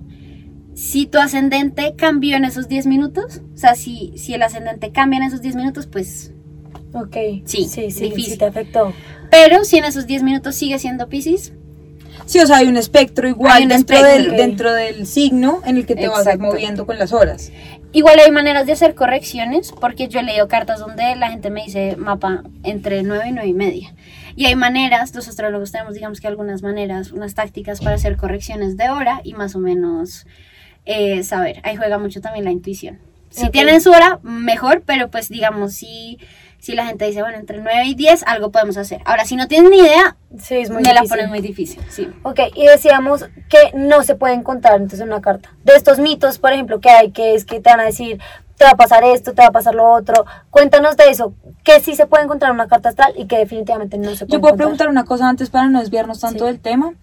[0.75, 5.17] Si tu ascendente cambió en esos 10 minutos, o sea, si, si el ascendente cambia
[5.17, 6.31] en esos 10 minutos, pues...
[6.95, 7.15] Ok.
[7.45, 8.33] Sí, sí, sí, difícil.
[8.33, 8.93] sí te afectó.
[9.31, 11.53] Pero si en esos 10 minutos sigue siendo Pisces,
[12.25, 14.31] Sí, o sea, hay un espectro igual Hay un dentro, espectro.
[14.31, 16.43] Del, dentro del signo en el que te vas Exacto.
[16.45, 17.51] moviendo con las horas.
[17.91, 21.63] Igual hay maneras de hacer correcciones, porque yo he leído cartas donde la gente me
[21.65, 23.93] dice mapa entre 9 y 9 y media.
[24.35, 28.75] Y hay maneras, los astrólogos tenemos, digamos que algunas maneras, unas tácticas para hacer correcciones
[28.75, 30.25] de hora y más o menos
[30.85, 31.59] eh, saber.
[31.63, 32.97] Ahí juega mucho también la intuición.
[33.29, 33.51] Si Ok.
[33.51, 36.17] tienen su hora, mejor, pero pues digamos, si,
[36.65, 38.99] si la gente dice, bueno, entre 9 y 10, algo podemos hacer.
[39.05, 41.09] Ahora, si no tienen ni idea, Sí, es muy me la difícil.
[41.17, 42.09] ponen muy difícil, sí.
[42.23, 45.53] Ok, y decíamos que no se puede encontrar entonces en una carta.
[45.63, 48.19] De estos mitos, por ejemplo, que hay, que es que te van a decir,
[48.57, 50.25] te va a pasar esto, te va a pasar lo otro.
[50.49, 53.97] Cuéntanos de eso, que sí se puede encontrar en una carta astral y que definitivamente
[53.99, 54.57] no se puede Yo puedo encontrar.
[54.57, 56.51] preguntar una cosa antes para no desviarnos tanto Sí.
[56.51, 56.93] del tema.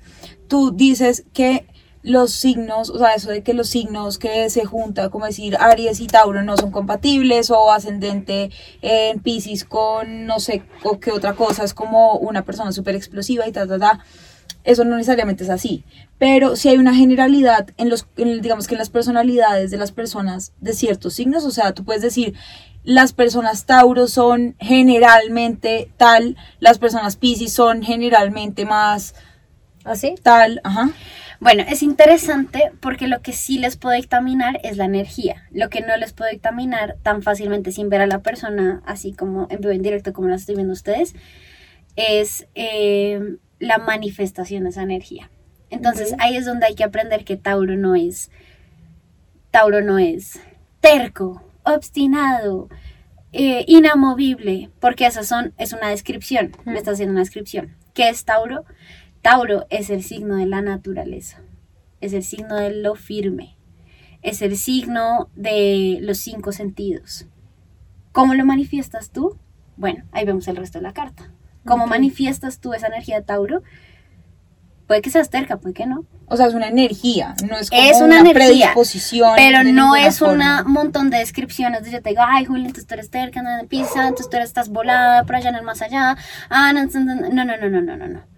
[0.48, 1.66] Tú dices que
[2.02, 6.00] los signos, o sea, eso de que los signos que se juntan, como decir Aries
[6.00, 11.34] y Tauro no son compatibles o ascendente en Pisces con no sé o qué otra
[11.34, 14.04] cosa, es como una persona súper explosiva y ta, ta, ta.
[14.64, 15.84] Eso no necesariamente es así,
[16.18, 19.90] pero si hay una generalidad en los, en digamos que en las personalidades de las
[19.90, 22.34] personas de ciertos signos, o sea, tú puedes decir,
[22.84, 29.14] las personas Tauro son generalmente tal, las personas Pisces son generalmente más
[29.84, 30.14] ¿Así?
[30.22, 30.90] tal, ajá.
[31.42, 35.48] Bueno, es interesante porque lo que sí les puedo dictaminar es la energía.
[35.50, 39.48] Lo que no les puedo dictaminar tan fácilmente sin ver a la persona, así como
[39.50, 41.16] en vivo en directo como la estoy viendo ustedes,
[41.96, 45.32] es eh, la manifestación de esa energía.
[45.68, 48.30] Entonces ahí es donde hay que aprender que Tauro no es,
[49.50, 50.38] Tauro no es
[50.78, 52.68] terco, obstinado,
[53.32, 57.74] eh, inamovible, porque esas son, es una descripción, me está haciendo una descripción.
[57.94, 58.64] ¿Qué es Tauro?
[59.22, 61.42] Tauro es el signo de la naturaleza,
[62.00, 63.56] es el signo de lo firme,
[64.20, 67.26] es el signo de los cinco sentidos.
[68.10, 69.38] ¿Cómo lo manifiestas tú?
[69.76, 71.30] Bueno, ahí vemos el resto de la carta.
[71.64, 73.62] ¿Cómo manifiestas tú esa energía de Tauro?
[74.88, 76.04] Puede que seas terca, puede que no.
[76.26, 79.32] O sea, es una energía, no es como Es una una, energía, predisposición.
[79.36, 82.94] Pero no es un montón de descripciones de yo te digo, ay, Julio, entonces tú
[82.94, 86.16] eres terca, de pizza, entonces tú eres, estás volada por allá el más allá.
[86.50, 88.31] Ah, no, no, no, no, no, no, no, no,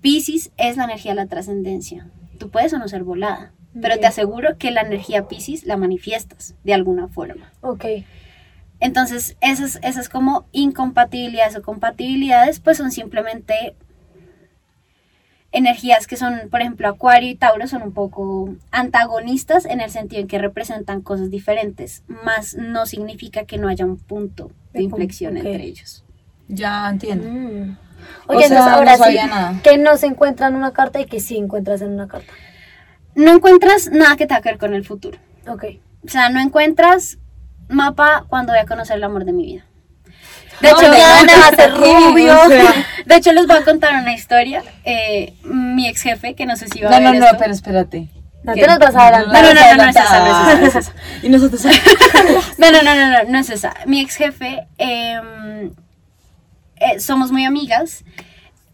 [0.00, 0.02] no.
[0.02, 2.10] Piscis es la energía de la trascendencia.
[2.38, 6.54] Tú puedes o no ser volada, pero te aseguro que la energía Piscis la manifiestas
[6.64, 7.52] de alguna forma.
[7.60, 7.84] Ok.
[8.80, 13.76] Entonces, esas, esas como incompatibilidades o compatibilidades, pues son simplemente
[15.52, 20.22] energías que son, por ejemplo, Acuario y Tauro son un poco antagonistas en el sentido
[20.22, 25.36] en que representan cosas diferentes, más no significa que no haya un punto de inflexión
[25.36, 26.04] entre ellos.
[26.48, 27.28] Ya entiendo.
[27.28, 27.76] Mm.
[28.26, 29.54] O Oye, sea, entonces ahora no sí, nada.
[29.62, 32.32] que no se encuentra en una carta y que sí encuentras en una carta.
[33.14, 35.18] No encuentras nada que tenga que ver con el futuro.
[35.48, 35.64] Ok.
[36.04, 37.18] O sea, no encuentras
[37.68, 39.64] mapa cuando voy a conocer el amor de mi vida.
[40.60, 42.44] De No, hecho, no, va a.
[42.46, 42.48] O
[43.06, 44.62] De hecho, les voy a contar una historia.
[44.84, 47.38] Eh, mi ex jefe, que no sé si va a no, ver no, no, esto.
[47.38, 48.08] pero espérate.
[48.42, 48.62] No ¿Qué?
[48.62, 49.42] te nos vas a adelantar.
[49.42, 50.92] No, no, no, no, no es esa, no es esa, no es esa.
[51.22, 51.62] Y nosotros.
[52.58, 53.74] No, no, no, no, no, no es esa.
[53.86, 55.72] Mi ex jefe, em,
[56.80, 58.04] eh, somos muy amigas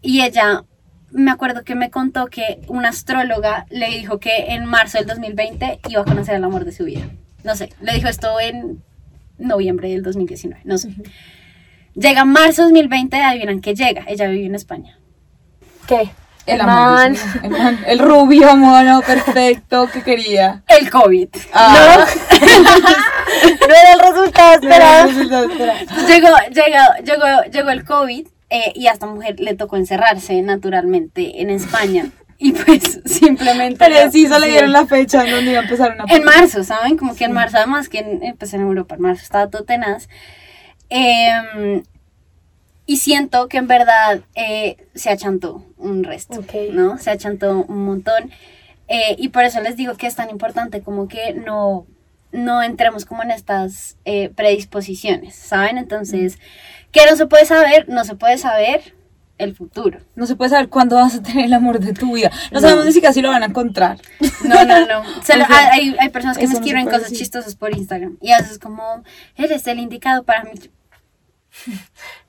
[0.01, 0.63] y ella,
[1.11, 5.81] me acuerdo que me contó que una astróloga le dijo que en marzo del 2020
[5.89, 7.07] iba a conocer el amor de su vida.
[7.43, 8.81] No sé, le dijo esto en
[9.37, 10.89] noviembre del 2019, no sé.
[11.93, 14.03] Llega marzo 2020, adivinan que llega.
[14.07, 14.99] Ella vive en España.
[15.87, 16.09] ¿Qué?
[16.45, 17.15] El man.
[17.43, 20.63] El, man, el rubio mono perfecto que quería.
[20.67, 21.27] El COVID.
[21.53, 22.05] Ah,
[22.39, 22.45] No
[23.65, 25.09] era el resultado esperado.
[26.07, 31.41] llegó, llegó, llegó, llegó el COVID eh, y a esta mujer le tocó encerrarse naturalmente
[31.41, 32.09] en España.
[32.39, 33.83] Y pues simplemente...
[33.83, 36.97] Preciso le dieron la fecha en donde iba a empezar una En marzo, ¿saben?
[36.97, 39.63] Como que en marzo, además que en, eh, pues en Europa, en marzo estaba todo
[39.63, 40.07] tenaz.
[40.89, 41.83] Em,
[42.85, 46.53] y siento que en verdad eh, se achantó un resto, Ok.
[46.71, 46.97] ¿no?
[46.99, 48.31] Se achantó un montón.
[48.87, 51.85] Eh, y por eso les digo que es tan importante como que no,
[52.31, 55.77] no entremos como en estas eh, predisposiciones, ¿saben?
[55.77, 56.39] Entonces,
[56.91, 57.87] ¿qué no se puede saber?
[57.89, 58.95] No se puede saber.
[59.39, 59.99] el futuro.
[60.15, 62.31] No se puede saber cuándo vas a tener el amor de tu vida.
[62.51, 63.99] No, sabemos ni siquiera si lo van a encontrar.
[64.43, 65.03] No, no, no.
[65.23, 67.19] Se lo- O sea, hay, hay personas que me escriben cosas decir.
[67.19, 69.03] chistosas por Instagram y a veces como,
[69.35, 70.51] eres el indicado para mí.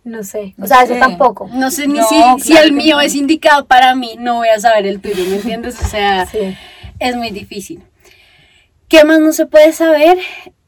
[0.05, 0.55] No sé.
[0.59, 1.01] O No sea, eso sé.
[1.01, 1.49] tampoco.
[1.53, 2.07] No sé ni No,
[2.39, 3.01] si, si el mío no.
[3.03, 5.81] es indicado para mí, no voy a saber el tuyo, ¿me entiendes?
[5.83, 6.57] O sea, Sí.
[6.99, 7.83] es muy difícil.
[8.89, 10.19] ¿Qué más no se puede saber?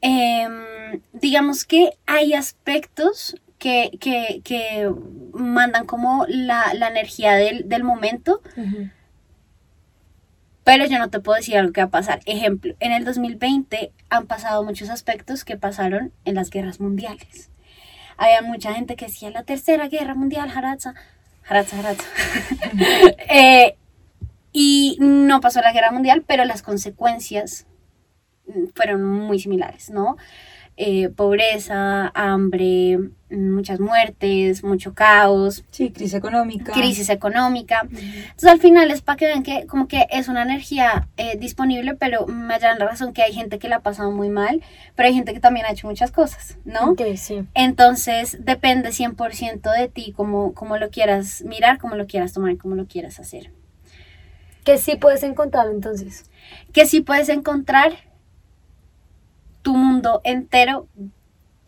[0.01, 4.91] Em, digamos que hay aspectos que, que, que
[5.33, 8.41] mandan como la, la energía del, del momento,
[10.63, 12.19] pero yo no te puedo decir algo que va a pasar.
[12.25, 17.49] Ejemplo, en el 2020 han pasado muchos aspectos que pasaron en las guerras mundiales.
[18.17, 20.93] Había mucha gente que decía la tercera guerra mundial, Haratza,
[21.47, 22.05] Haratza, Haratza.
[23.33, 23.77] Eh,
[24.53, 27.65] y no pasó la guerra mundial, pero las consecuencias
[28.75, 30.17] fueron muy similares, ¿no?
[30.77, 32.97] Eh, pobreza, hambre,
[33.29, 36.71] muchas muertes, mucho caos, Sí, crisis económica.
[36.71, 37.81] crisis económica.
[37.83, 41.93] Entonces al final es para que vean que como que es una energía eh, disponible,
[41.95, 44.63] pero me hallan la razón que hay gente que la ha pasado muy mal,
[44.95, 46.91] pero hay gente que también ha hecho muchas cosas, ¿no?
[46.91, 47.43] Ok, sí.
[47.53, 52.75] Entonces depende 100% de ti, cómo, cómo lo quieras mirar, cómo lo quieras tomar, cómo
[52.75, 53.51] lo quieras hacer.
[54.63, 56.25] Que sí puedes encontrar entonces.
[56.71, 57.91] Que sí puedes encontrar
[59.61, 60.87] tu mundo entero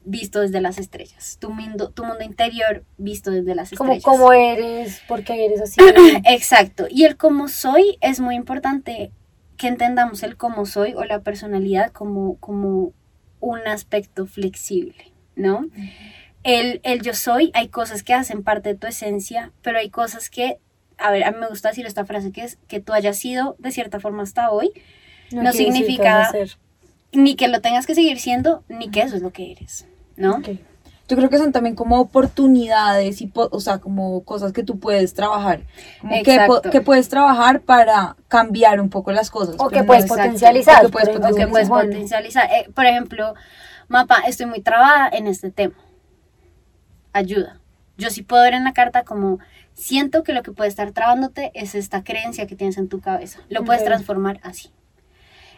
[0.06, 4.04] visto desde las estrellas, tu mundo, tu mundo interior visto desde las Como estrellas.
[4.20, 5.80] cómo eres, por qué eres así.
[6.26, 6.88] Exacto.
[6.90, 9.12] Y el cómo soy es muy importante
[9.56, 12.92] que entendamos el cómo soy o la personalidad como, como
[13.40, 15.68] un aspecto flexible, ¿no?
[16.44, 20.30] El, el yo soy, hay cosas que hacen parte de tu esencia, pero hay cosas
[20.30, 20.60] que,
[20.98, 23.56] a ver, a mí me gusta decir esta frase que es que tú hayas sido
[23.60, 24.72] de cierta forma hasta hoy,
[25.32, 26.58] no decir que significa- ser.
[27.14, 29.86] Ni que lo tengas que seguir siendo, ni que eso es lo que eres,
[30.18, 30.42] ¿no?
[31.10, 35.14] Yo creo que son también como oportunidades y, o sea, como cosas que tú puedes
[35.14, 35.62] trabajar.
[36.24, 36.40] Que,
[36.72, 39.56] que puedes trabajar para cambiar un poco las cosas.
[39.60, 40.86] O que puedes no potencializar.
[40.86, 42.50] O que puedes o que potencializar.
[42.52, 43.34] Eh, por ejemplo,
[43.90, 45.76] mapa, estoy muy trabada en este tema.
[47.12, 47.60] Ayuda.
[47.98, 49.40] Yo sí puedo ver en la carta como
[49.74, 53.40] siento que lo que puede estar trabándote es esta creencia que tienes en tu cabeza.
[53.50, 54.72] Lo puedes transformar así.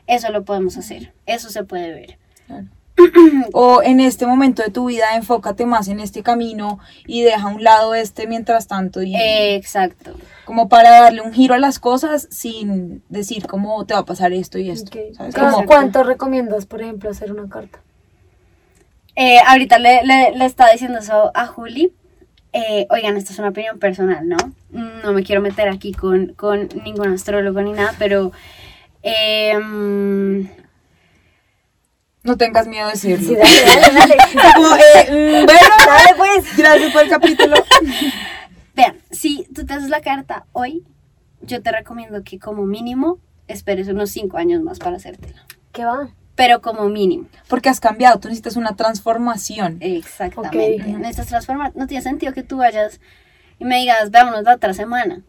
[0.08, 1.14] Eso lo podemos hacer.
[1.26, 2.18] Eso se puede ver.
[3.52, 7.54] O en este momento de tu vida, enfócate más en este camino y deja a
[7.54, 9.02] un lado este mientras tanto.
[9.04, 10.12] Y Eh, exacto.
[10.46, 14.32] como para darle un giro a las cosas sin decir cómo te va a pasar
[14.32, 14.98] esto y esto.
[14.98, 15.16] Ok.
[15.18, 15.36] ¿sabes?
[15.36, 17.80] ¿Cómo- Como- ¿Cuánto recomiendas, por ejemplo, hacer una carta?
[19.16, 21.94] Eh, ahorita le, le, le estaba diciendo eso a Juli.
[22.54, 24.38] Eh, oigan, esto es una opinión personal, ¿no?
[24.72, 28.32] No me quiero meter aquí con, con ningún astrólogo ni nada, pero
[29.06, 30.50] em,
[32.24, 33.28] No tengas miedo de decirlo.
[33.28, 34.18] Sí, dale, dale, dale.
[34.56, 36.58] Como, eh, mm, bueno, Dale, pues.
[36.58, 37.56] gracias por el capítulo.
[38.76, 40.84] vean, si tú te haces la carta hoy,
[41.42, 45.46] yo te recomiendo que como mínimo esperes unos 5 años más para hacértela.
[45.72, 46.10] ¿Qué va?
[46.36, 47.28] Pero como mínimo.
[47.48, 49.78] Porque has cambiado, tú necesitas una transformación.
[49.80, 50.84] Exactamente.
[50.84, 51.72] Necesitas transformar.
[51.76, 53.00] No tiene sentido que tú vayas
[53.60, 55.22] y me digas, veámonos la otra semana.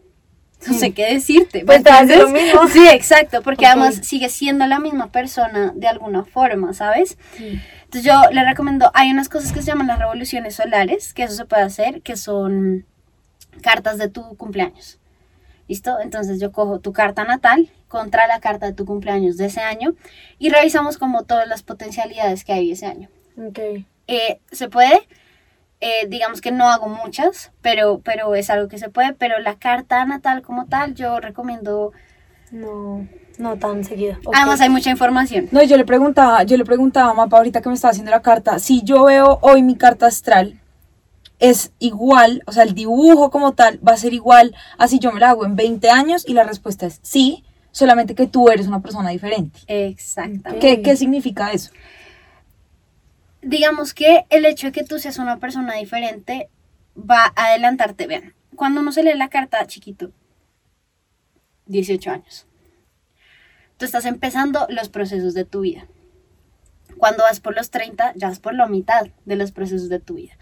[0.65, 1.59] No sé qué decirte.
[1.59, 2.67] ¿me Pues hace lo mismo.
[2.67, 7.17] Sí, exacto, porque además sigue siendo la misma persona de alguna forma, ¿sabes?
[7.37, 11.35] Entonces yo le recomiendo, hay unas cosas que se llaman las revoluciones solares, que eso
[11.35, 12.85] se puede hacer, que son
[13.61, 14.99] cartas de tu cumpleaños.
[15.67, 15.99] ¿Listo?
[15.99, 19.95] Entonces yo cojo tu carta natal contra la carta de tu cumpleaños de ese año
[20.39, 23.09] y revisamos como todas las potencialidades que hay ese año.
[23.37, 23.59] Ok.
[24.07, 24.99] Eh, se puede,
[25.79, 29.55] eh, digamos que no hago muchas, pero, pero es algo que se puede, pero la
[29.55, 31.91] carta natal como tal yo recomiendo,
[32.51, 34.17] No, no tan seguido.
[34.25, 34.33] Ok.
[34.35, 35.47] además hay mucha información.
[35.51, 38.21] No, yo le preguntaba, yo le preguntaba a Mapa ahorita que me estaba haciendo la
[38.21, 40.59] carta, si yo veo hoy mi carta astral,
[41.39, 45.19] es igual, o sea, el dibujo como tal va a ser igual así yo me
[45.19, 48.81] la hago en 20 años y la respuesta es sí, solamente que tú eres una
[48.81, 49.59] persona diferente.
[49.67, 50.59] Exactamente.
[50.59, 51.69] ¿Qué, qué significa eso?
[53.47, 56.49] Digamos que el hecho de que tú seas una persona diferente
[56.97, 58.05] va a adelantarte.
[58.05, 60.11] Vean, cuando uno se lee la carta chiquito,
[61.67, 62.45] 18 años,
[63.77, 65.87] tú estás empezando los procesos de tu vida.
[66.97, 70.15] Cuando vas por los 30, ya vas por la mitad de los procesos de tu
[70.15, 70.33] vida.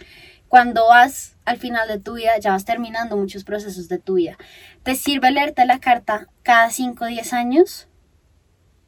[0.48, 4.36] Cuando vas al final de tu vida, ya vas terminando muchos procesos de tu vida.
[4.82, 7.88] ¿Te sirve leerte la carta cada 5 o 10 años?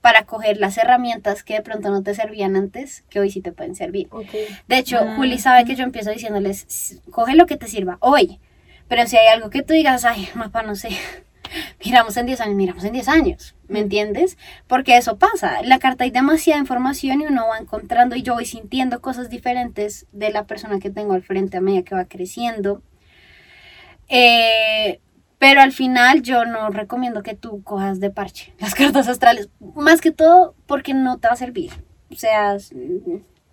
[0.01, 3.51] Para coger las herramientas que de pronto no te servían antes, que hoy sí te
[3.51, 4.07] pueden servir.
[4.11, 4.31] Ok.
[4.67, 5.15] De hecho, Ah.
[5.17, 8.39] Juli sabe que yo empiezo diciéndoles, "S- coge lo que te sirva hoy,
[8.87, 10.89] pero si hay algo que tú digas, ay, mapa, no sé,
[11.83, 14.37] miramos en 10 años, miramos en 10 años, ¿me entiendes?
[14.67, 18.33] Porque eso pasa, en la carta hay demasiada información y uno va encontrando y yo
[18.35, 22.05] voy sintiendo cosas diferentes de la persona que tengo al frente a medida que va
[22.05, 22.81] creciendo.
[24.09, 24.99] Eh,
[25.39, 29.49] pero al final yo no recomiendo que tú cojas de parche las cartas astrales.
[29.75, 31.71] Más que todo porque no te va a servir.
[32.11, 32.57] O sea,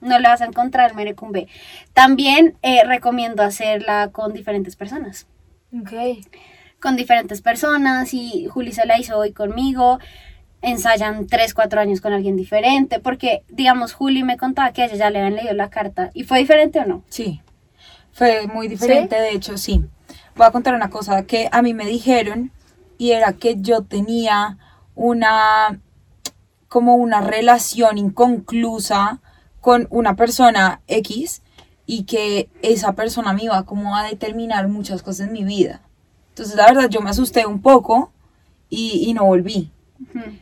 [0.00, 1.48] no le vas a encontrar merecumbe.
[1.92, 5.26] También eh, recomiendo hacerla con diferentes personas.
[5.76, 5.92] Ok.
[6.80, 9.98] Con diferentes personas y Juli se la hizo hoy conmigo.
[10.62, 13.00] Ensayan 3, 4 años con alguien diferente.
[13.00, 16.10] Porque, digamos, Juli me contaba que a ella ya le habían leído la carta.
[16.14, 17.02] ¿Y fue diferente o no?
[17.08, 17.42] Sí,
[18.12, 19.84] fue muy diferente, de hecho, sí.
[20.36, 22.50] Voy a contar una cosa que a mí me dijeron
[22.98, 24.58] y era que yo tenía
[24.94, 25.80] una,
[26.68, 29.20] como una relación inconclusa
[29.60, 31.42] con una persona X
[31.86, 35.82] y que esa persona me iba como a determinar muchas cosas en mi vida.
[36.30, 38.12] Entonces, la verdad, yo me asusté un poco
[38.68, 39.70] y, y no volví.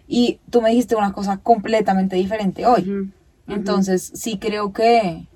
[0.09, 3.13] Y tú me dijiste una cosa completamente diferente hoy.
[3.47, 5.27] Entonces, sí creo que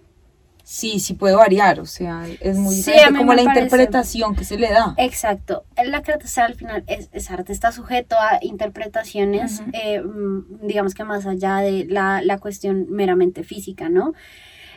[0.68, 3.62] sí, sí puede variar, o sea, es muy Sí, diferente como la parece.
[3.62, 4.94] interpretación que se le da.
[4.98, 5.64] Exacto.
[5.84, 10.94] La carta astral al final es, es arte, está sujeto a interpretaciones, eh, mm, digamos
[10.94, 14.12] que más allá de la, la cuestión meramente física, ¿no?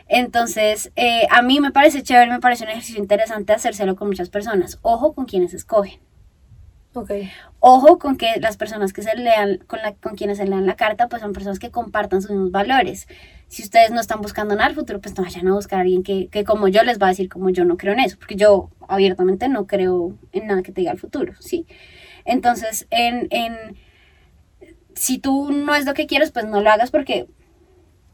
[0.06, 4.28] Entonces, eh, a mí me parece chévere, me parece un ejercicio interesante hacérselo con muchas
[4.28, 4.78] personas.
[4.82, 6.00] Ojo con quienes escogen.
[6.94, 7.12] Ok.
[7.60, 10.74] Ojo con que las personas que se lean, con, la, con quienes se lean la
[10.74, 13.06] carta, pues son personas que compartan sus mismos valores.
[13.50, 16.04] Si ustedes no están buscando nada al futuro, pues no vayan a buscar a alguien
[16.04, 18.36] que, que como yo les va a decir como yo no creo en eso, porque
[18.36, 21.66] yo abiertamente no creo en nada que te diga el futuro, ¿sí?
[22.24, 23.76] Entonces, en, en,
[24.94, 27.26] si tú no es lo que quieres, pues no lo hagas porque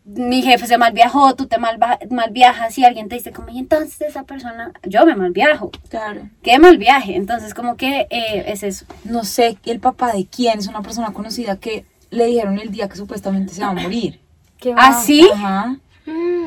[0.07, 1.79] mi jefe se mal viajó, tú te mal,
[2.11, 5.71] mal viajas y alguien te dice como, y entonces esa persona, yo me mal viajo,
[5.91, 6.31] Claro.
[6.43, 8.87] qué mal viaje, entonces como que eh, es eso.
[9.05, 12.89] No sé el papá de quién es una persona conocida que le dijeron el día
[12.89, 14.21] que supuestamente se va a morir.
[14.59, 15.29] ¿Qué ¿Ah, sí?
[15.33, 15.77] Ajá.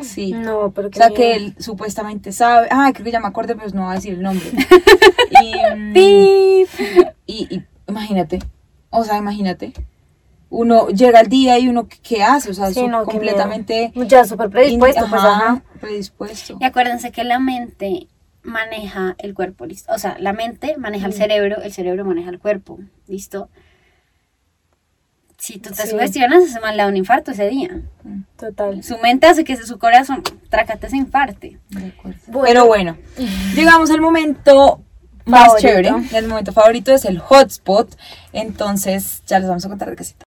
[0.01, 0.31] Sí.
[0.33, 2.67] No, pero O sea que él supuestamente sabe.
[2.71, 4.47] Ah, creo que ya me acordé, pero no voy a decir el nombre.
[5.41, 5.97] y, mm,
[7.27, 8.39] y, y imagínate.
[8.89, 9.73] O sea, imagínate.
[10.49, 12.49] Uno llega el día y uno, ¿qué- ¿qué hace?
[12.49, 13.91] O sea, Sí, no, completamente.
[13.95, 15.63] Ya súper predispuesto, pues ajá, ajá.
[15.79, 16.57] Predispuesto.
[16.59, 18.07] Y acuérdense que la mente
[18.41, 19.93] maneja el cuerpo, ¿listo?
[19.93, 21.11] O sea, la mente maneja Mm.
[21.11, 23.49] el cerebro, el cerebro maneja el cuerpo, ¿listo?
[25.39, 25.87] Si tú te Sí.
[25.91, 27.69] sugestionas, ese mal le da un infarto ese día.
[28.37, 28.83] Total.
[28.83, 31.57] Su mente hace que su corazón, trácate, se infarte.
[31.69, 32.19] De acuerdo.
[32.27, 32.45] Bueno.
[32.45, 32.97] Pero bueno,
[33.55, 34.81] llegamos al momento
[35.25, 35.67] más Favorito.
[35.67, 35.91] chévere.
[36.13, 37.95] El momento favorito es el hotspot.
[38.33, 40.25] Entonces, ya les vamos a contar de qué se trata.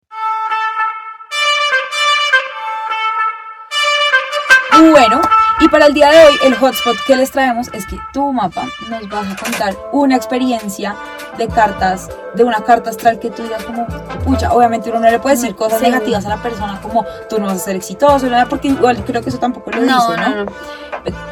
[4.91, 5.22] Bueno,
[5.62, 8.63] y para el día de hoy, el hotspot que les traemos es que tu mapa
[8.89, 10.96] nos vas a contar una experiencia
[11.38, 13.86] de cartas, de una carta astral que tú digas como,
[14.26, 15.86] pucha, obviamente uno no le puede decir cosas Sí.
[15.86, 18.48] negativas a la persona como tú no vas a ser exitoso, ¿verdad?
[18.50, 20.30] porque igual creo que eso tampoco lo dice, No, ¿no?
[20.30, 20.52] no, no.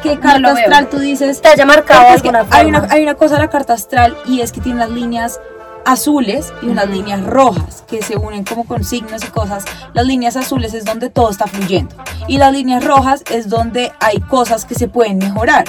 [0.02, 0.56] ¿Qué No carta veo.
[0.56, 1.40] astral tú dices?
[1.42, 4.52] Te haya marcado alguna hay, una, hay una cosa de la carta astral y es
[4.52, 5.40] que tiene unas líneas
[5.84, 9.64] azules y unas líneas rojas que se unen como con signos y cosas.
[9.92, 11.94] Las líneas azules es donde todo está fluyendo
[12.26, 15.64] y las líneas rojas es donde hay cosas que se pueden mejorar.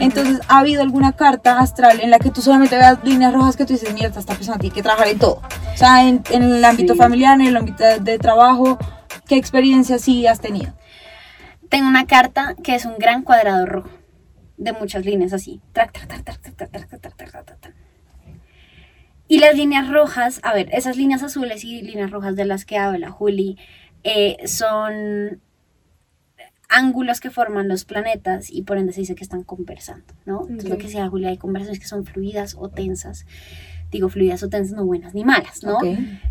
[0.00, 3.64] Entonces, ¿ha habido alguna carta astral en la que tú solamente veas líneas rojas que
[3.64, 5.42] tú dices, mierda, esta persona tiene que trabajar en todo?
[5.74, 6.98] O sea, en, en el ámbito Sí.
[6.98, 8.78] familiar, en el ámbito de, de trabajo,
[9.26, 10.72] ¿qué experiencia sí has tenido?
[11.68, 13.88] Tengo una carta que es un gran cuadrado rojo,
[14.56, 15.60] de muchas líneas así.
[15.72, 16.38] Trac, trac, trac,
[19.28, 22.78] Y las líneas rojas, a ver, esas líneas azules y líneas rojas de las que
[22.78, 23.58] habla Juli
[24.04, 25.40] eh, son
[26.70, 30.42] ángulos que forman los planetas y por ende se dice que están conversando, ¿no?
[30.42, 33.24] Entonces lo que decía Juli, hay conversaciones que son fluidas o tensas.
[33.90, 35.78] Digo fluidas o tensas, no buenas ni malas, ¿no?
[35.78, 35.84] Ok.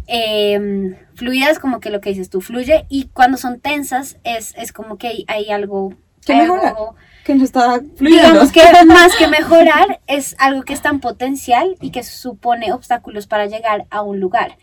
[0.07, 4.71] eh, fluidas como que lo que dices tú fluye y cuando son tensas es, es
[4.71, 6.67] como que hay, hay algo ¿Qué hay mejorar?
[6.67, 6.95] algo-
[7.27, 8.29] Que no está fluyendo.
[8.29, 13.27] digamos que más que mejorar es algo que está en potencial y que supone obstáculos
[13.27, 14.57] para llegar a un lugar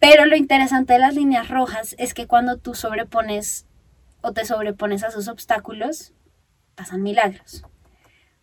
[0.00, 3.66] pero lo interesante de las líneas rojas es que cuando tú sobrepones
[4.22, 6.12] o te sobrepones a esos obstáculos
[6.74, 7.64] pasan milagros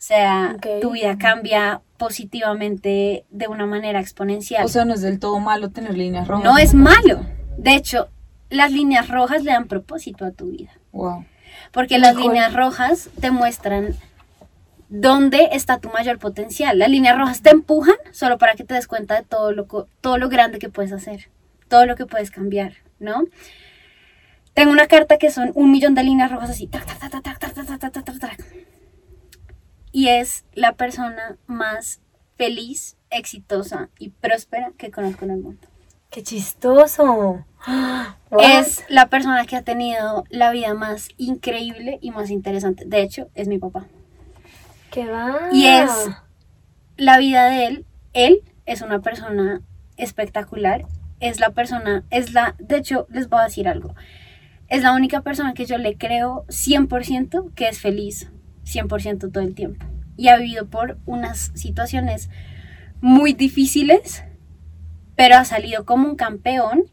[0.02, 4.66] o sea, tu vida cambia positivamente de una manera exponencial.
[4.66, 6.44] O sea, no es del todo malo tener líneas rojas.
[6.44, 7.24] No es malo.
[7.56, 8.10] De hecho,
[8.50, 10.72] las líneas rojas le dan propósito a tu vida.
[10.92, 11.23] Wow.
[11.71, 13.95] Porque las líneas rojas te muestran
[14.89, 16.77] dónde está tu mayor potencial.
[16.77, 19.65] Las líneas rojas te empujan solo para que te des cuenta de todo lo,
[20.02, 21.29] todo lo grande que puedes hacer,
[21.67, 23.23] todo lo que puedes cambiar, ¿no?
[24.54, 26.67] Tengo una carta que son un millón de líneas rojas así.
[26.67, 28.45] tac, tac, tac, tac, tac, tac, tac, tac, tac, tac, tac.
[29.93, 32.02] Y es la persona más
[32.35, 35.71] feliz, exitosa y próspera que conozco en el mundo.
[36.12, 37.46] Qué chistoso.
[38.40, 42.86] Es la persona que ha tenido la vida más increíble y más interesante.
[42.86, 43.88] De hecho, es mi papá.
[44.90, 45.50] ¿Qué va?
[45.52, 45.92] Y es
[46.96, 49.62] la vida de él, él es una persona
[49.98, 50.86] espectacular,
[51.20, 53.96] es la persona, es la, de hecho, les voy a decir algo,
[54.70, 58.32] es la única persona que yo le creo 100% que es feliz,
[58.66, 59.86] 100% todo el tiempo.
[60.16, 62.30] Y ha vivido por unas situaciones
[63.02, 64.24] muy difíciles,
[65.22, 66.86] pero ha salido como un campeón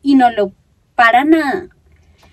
[0.00, 0.52] y no lo
[0.94, 1.68] para nada,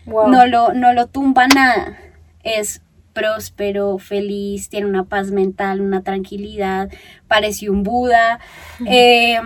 [0.05, 0.29] Wow.
[0.29, 1.97] no, lo, no lo tumba nada.
[2.41, 2.81] Es
[3.11, 6.89] próspero, feliz, tiene una paz mental, una tranquilidad,
[7.27, 8.39] parece un Buda.
[8.87, 9.37] eh,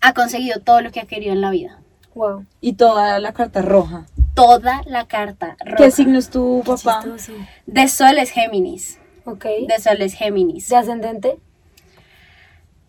[0.00, 1.78] ha conseguido todo lo que ha querido en la vida.
[2.16, 2.46] Wow.
[2.60, 4.06] Y toda la carta roja.
[4.34, 5.76] Toda la carta roja.
[5.76, 7.00] ¿Qué signo es tu papá?
[7.04, 7.32] Chistoso.
[7.66, 8.98] De Sol es Géminis.
[9.24, 9.44] Ok.
[9.68, 10.68] De Sol es Géminis.
[10.68, 11.38] ¿De ascendente?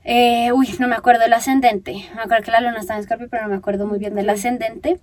[0.04, 1.94] Eh, uy, no me acuerdo del ascendente.
[2.16, 4.30] Me acuerdo que la luna está en Escorpio, pero no me acuerdo muy bien del
[4.30, 5.00] ascendente.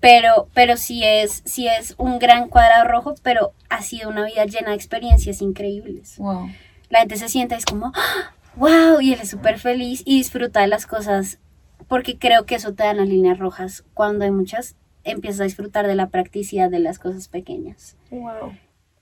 [0.00, 4.44] Pero, pero sí es, sí es un gran cuadrado rojo, pero ha sido una vida
[4.44, 6.16] llena de experiencias increíbles.
[6.18, 6.48] Wow.
[6.88, 8.32] La gente se sienta es como, ¡Ah!
[8.56, 11.40] wow, y él es súper feliz y disfruta de las cosas,
[11.88, 13.84] porque creo que eso te dan las líneas rojas.
[13.92, 17.96] Cuando hay muchas, empiezas a disfrutar de la practicidad de las cosas pequeñas.
[18.10, 18.56] Wow.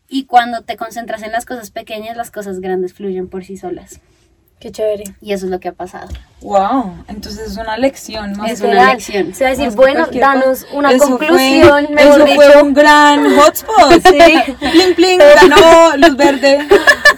[0.09, 4.01] Y cuando te concentras en las cosas pequeñas, las cosas grandes fluyen por sí solas.
[4.59, 5.05] Qué chévere.
[5.21, 6.09] Y eso es lo que ha pasado.
[6.41, 7.05] Wow.
[7.09, 9.35] Entonces es una lección más Es que- una lección.
[9.35, 12.65] Se va a decir, más bueno, danos una Eso conclusión, fue, mejor eso fue dicho.
[12.65, 14.03] un gran hotspot.
[14.03, 14.55] Sí.
[14.59, 16.67] Pling, pling, ganó luz verde,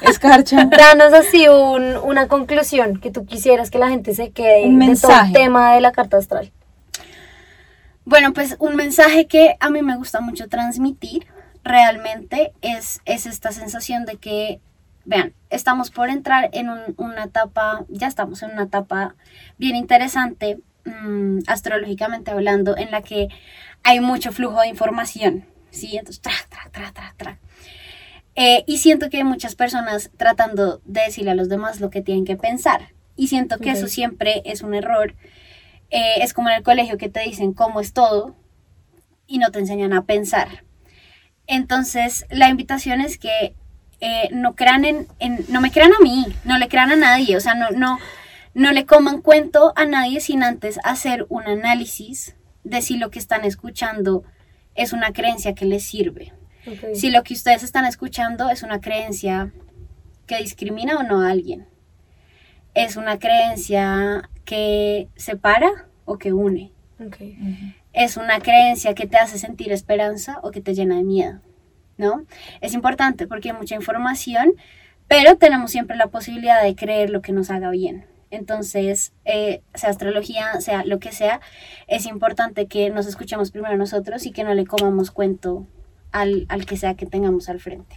[0.03, 0.65] escarcha.
[0.65, 4.87] Danos así un, una conclusión que tú quisieras que la gente se quede Un de
[4.87, 5.33] todo el mensaje.
[5.33, 6.51] tema de la carta astral.
[8.05, 11.27] Bueno, pues un mensaje que a mí me gusta mucho transmitir
[11.63, 14.61] realmente es, es esta sensación de que,
[15.09, 19.17] vean, estamos por entrar en un- una etapa, ya estamos en una etapa
[19.57, 23.29] bien interesante, mm, astrológicamente hablando, en la que
[23.85, 25.97] hay mucho flujo de información, ¿sí?
[25.97, 26.21] Entonces.
[28.35, 32.03] Eh, y siento que hay muchas personas tratando de decirle a los demás lo que
[32.03, 32.93] tienen que pensar.
[33.17, 35.15] Y siento que eso siempre es un error.
[35.91, 38.37] Eh, es como en el colegio que te dicen cómo es todo
[39.27, 40.65] y no te enseñan a pensar.
[41.47, 43.55] Entonces, la invitación es que
[44.01, 47.37] eh, no crean en, en- no me crean a mí, no le crean a nadie,
[47.37, 47.99] o sea, no, no,
[48.55, 53.19] no le coman cuento a nadie sin antes hacer un análisis de si lo que
[53.19, 54.25] están escuchando
[54.75, 56.33] es una creencia que les sirve.
[56.95, 59.53] Si lo que ustedes están escuchando es una creencia
[60.27, 61.67] que discrimina o no a alguien.
[62.75, 65.71] Es una creencia que separa
[66.05, 66.73] o que une.
[67.93, 71.41] Es una creencia que te hace sentir esperanza o que te llena de miedo.
[71.99, 72.25] ¿No?
[72.63, 74.55] Es importante porque hay mucha información,
[75.09, 78.07] pero tenemos siempre la posibilidad de creer lo que nos haga bien.
[78.31, 81.41] Entonces, eh, sea astrología, sea lo que sea,
[81.87, 85.67] es importante que nos escuchemos primero nosotros y que no le comamos cuento
[86.13, 87.97] al, al que sea que tengamos al frente.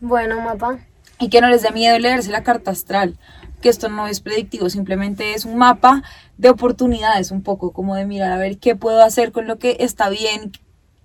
[0.00, 0.78] Bueno, mapa.
[1.18, 3.16] Y que no les dé miedo leerse la carta astral,
[3.62, 6.02] que esto no es predictivo, simplemente es un mapa
[6.36, 9.78] de oportunidades, un poco como de mirar a ver qué puedo hacer con lo que
[9.80, 10.52] está bien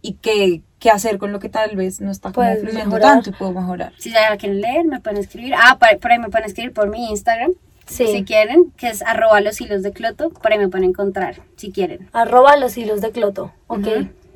[0.01, 3.13] y qué, qué hacer con lo que tal vez no está como Puedes fluyendo mejorar.
[3.15, 3.93] tanto y puedo mejorar.
[3.97, 5.53] Si ya quieren leer, me pueden escribir.
[5.55, 7.51] Ah, por, por ahí me pueden escribir por mi Instagram,
[7.85, 8.07] Sí.
[8.07, 10.29] si quieren, que es arroba los hilos de cloto.
[10.29, 12.09] Por ahí me pueden encontrar, si quieren.
[12.13, 13.51] Arroba los hilos de Cloto.
[13.67, 13.87] Ok.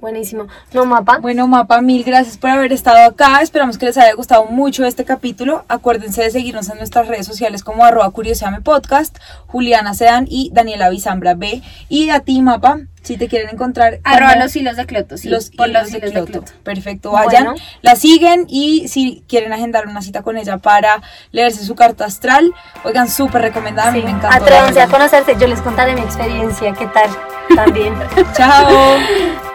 [0.06, 0.45] Buenísimo.
[0.72, 1.18] No, mapa.
[1.18, 3.41] Bueno, Mapa, mil gracias por haber estado acá.
[3.41, 5.66] Esperamos que les haya gustado mucho este capítulo.
[5.68, 10.91] Acuérdense de seguirnos en nuestras redes sociales como arroba curioseame podcast, Juliana Sedan y Daniela
[10.91, 11.64] Bizambra B.
[11.89, 13.99] Y a ti, Mapa, si te quieren encontrar.
[14.03, 15.28] Arroba los hilos de cloto, sí.
[15.28, 16.32] los por hilos los de hilos de Cloto.
[16.45, 16.51] cloto.
[16.64, 17.60] Perfecto, vayan, Bueno.
[17.82, 21.01] la siguen y si quieren agendar una cita con ella para
[21.32, 22.53] leerse su carta astral,
[22.84, 24.03] oigan, súper recomendada, Sí.
[24.03, 24.30] me encantó.
[24.30, 25.36] la Atrévanse a conocerse.
[25.39, 26.74] Yo les contaré mi experiencia.
[26.74, 27.10] ¿Qué tal?
[27.56, 27.95] También.
[28.38, 28.68] Chao.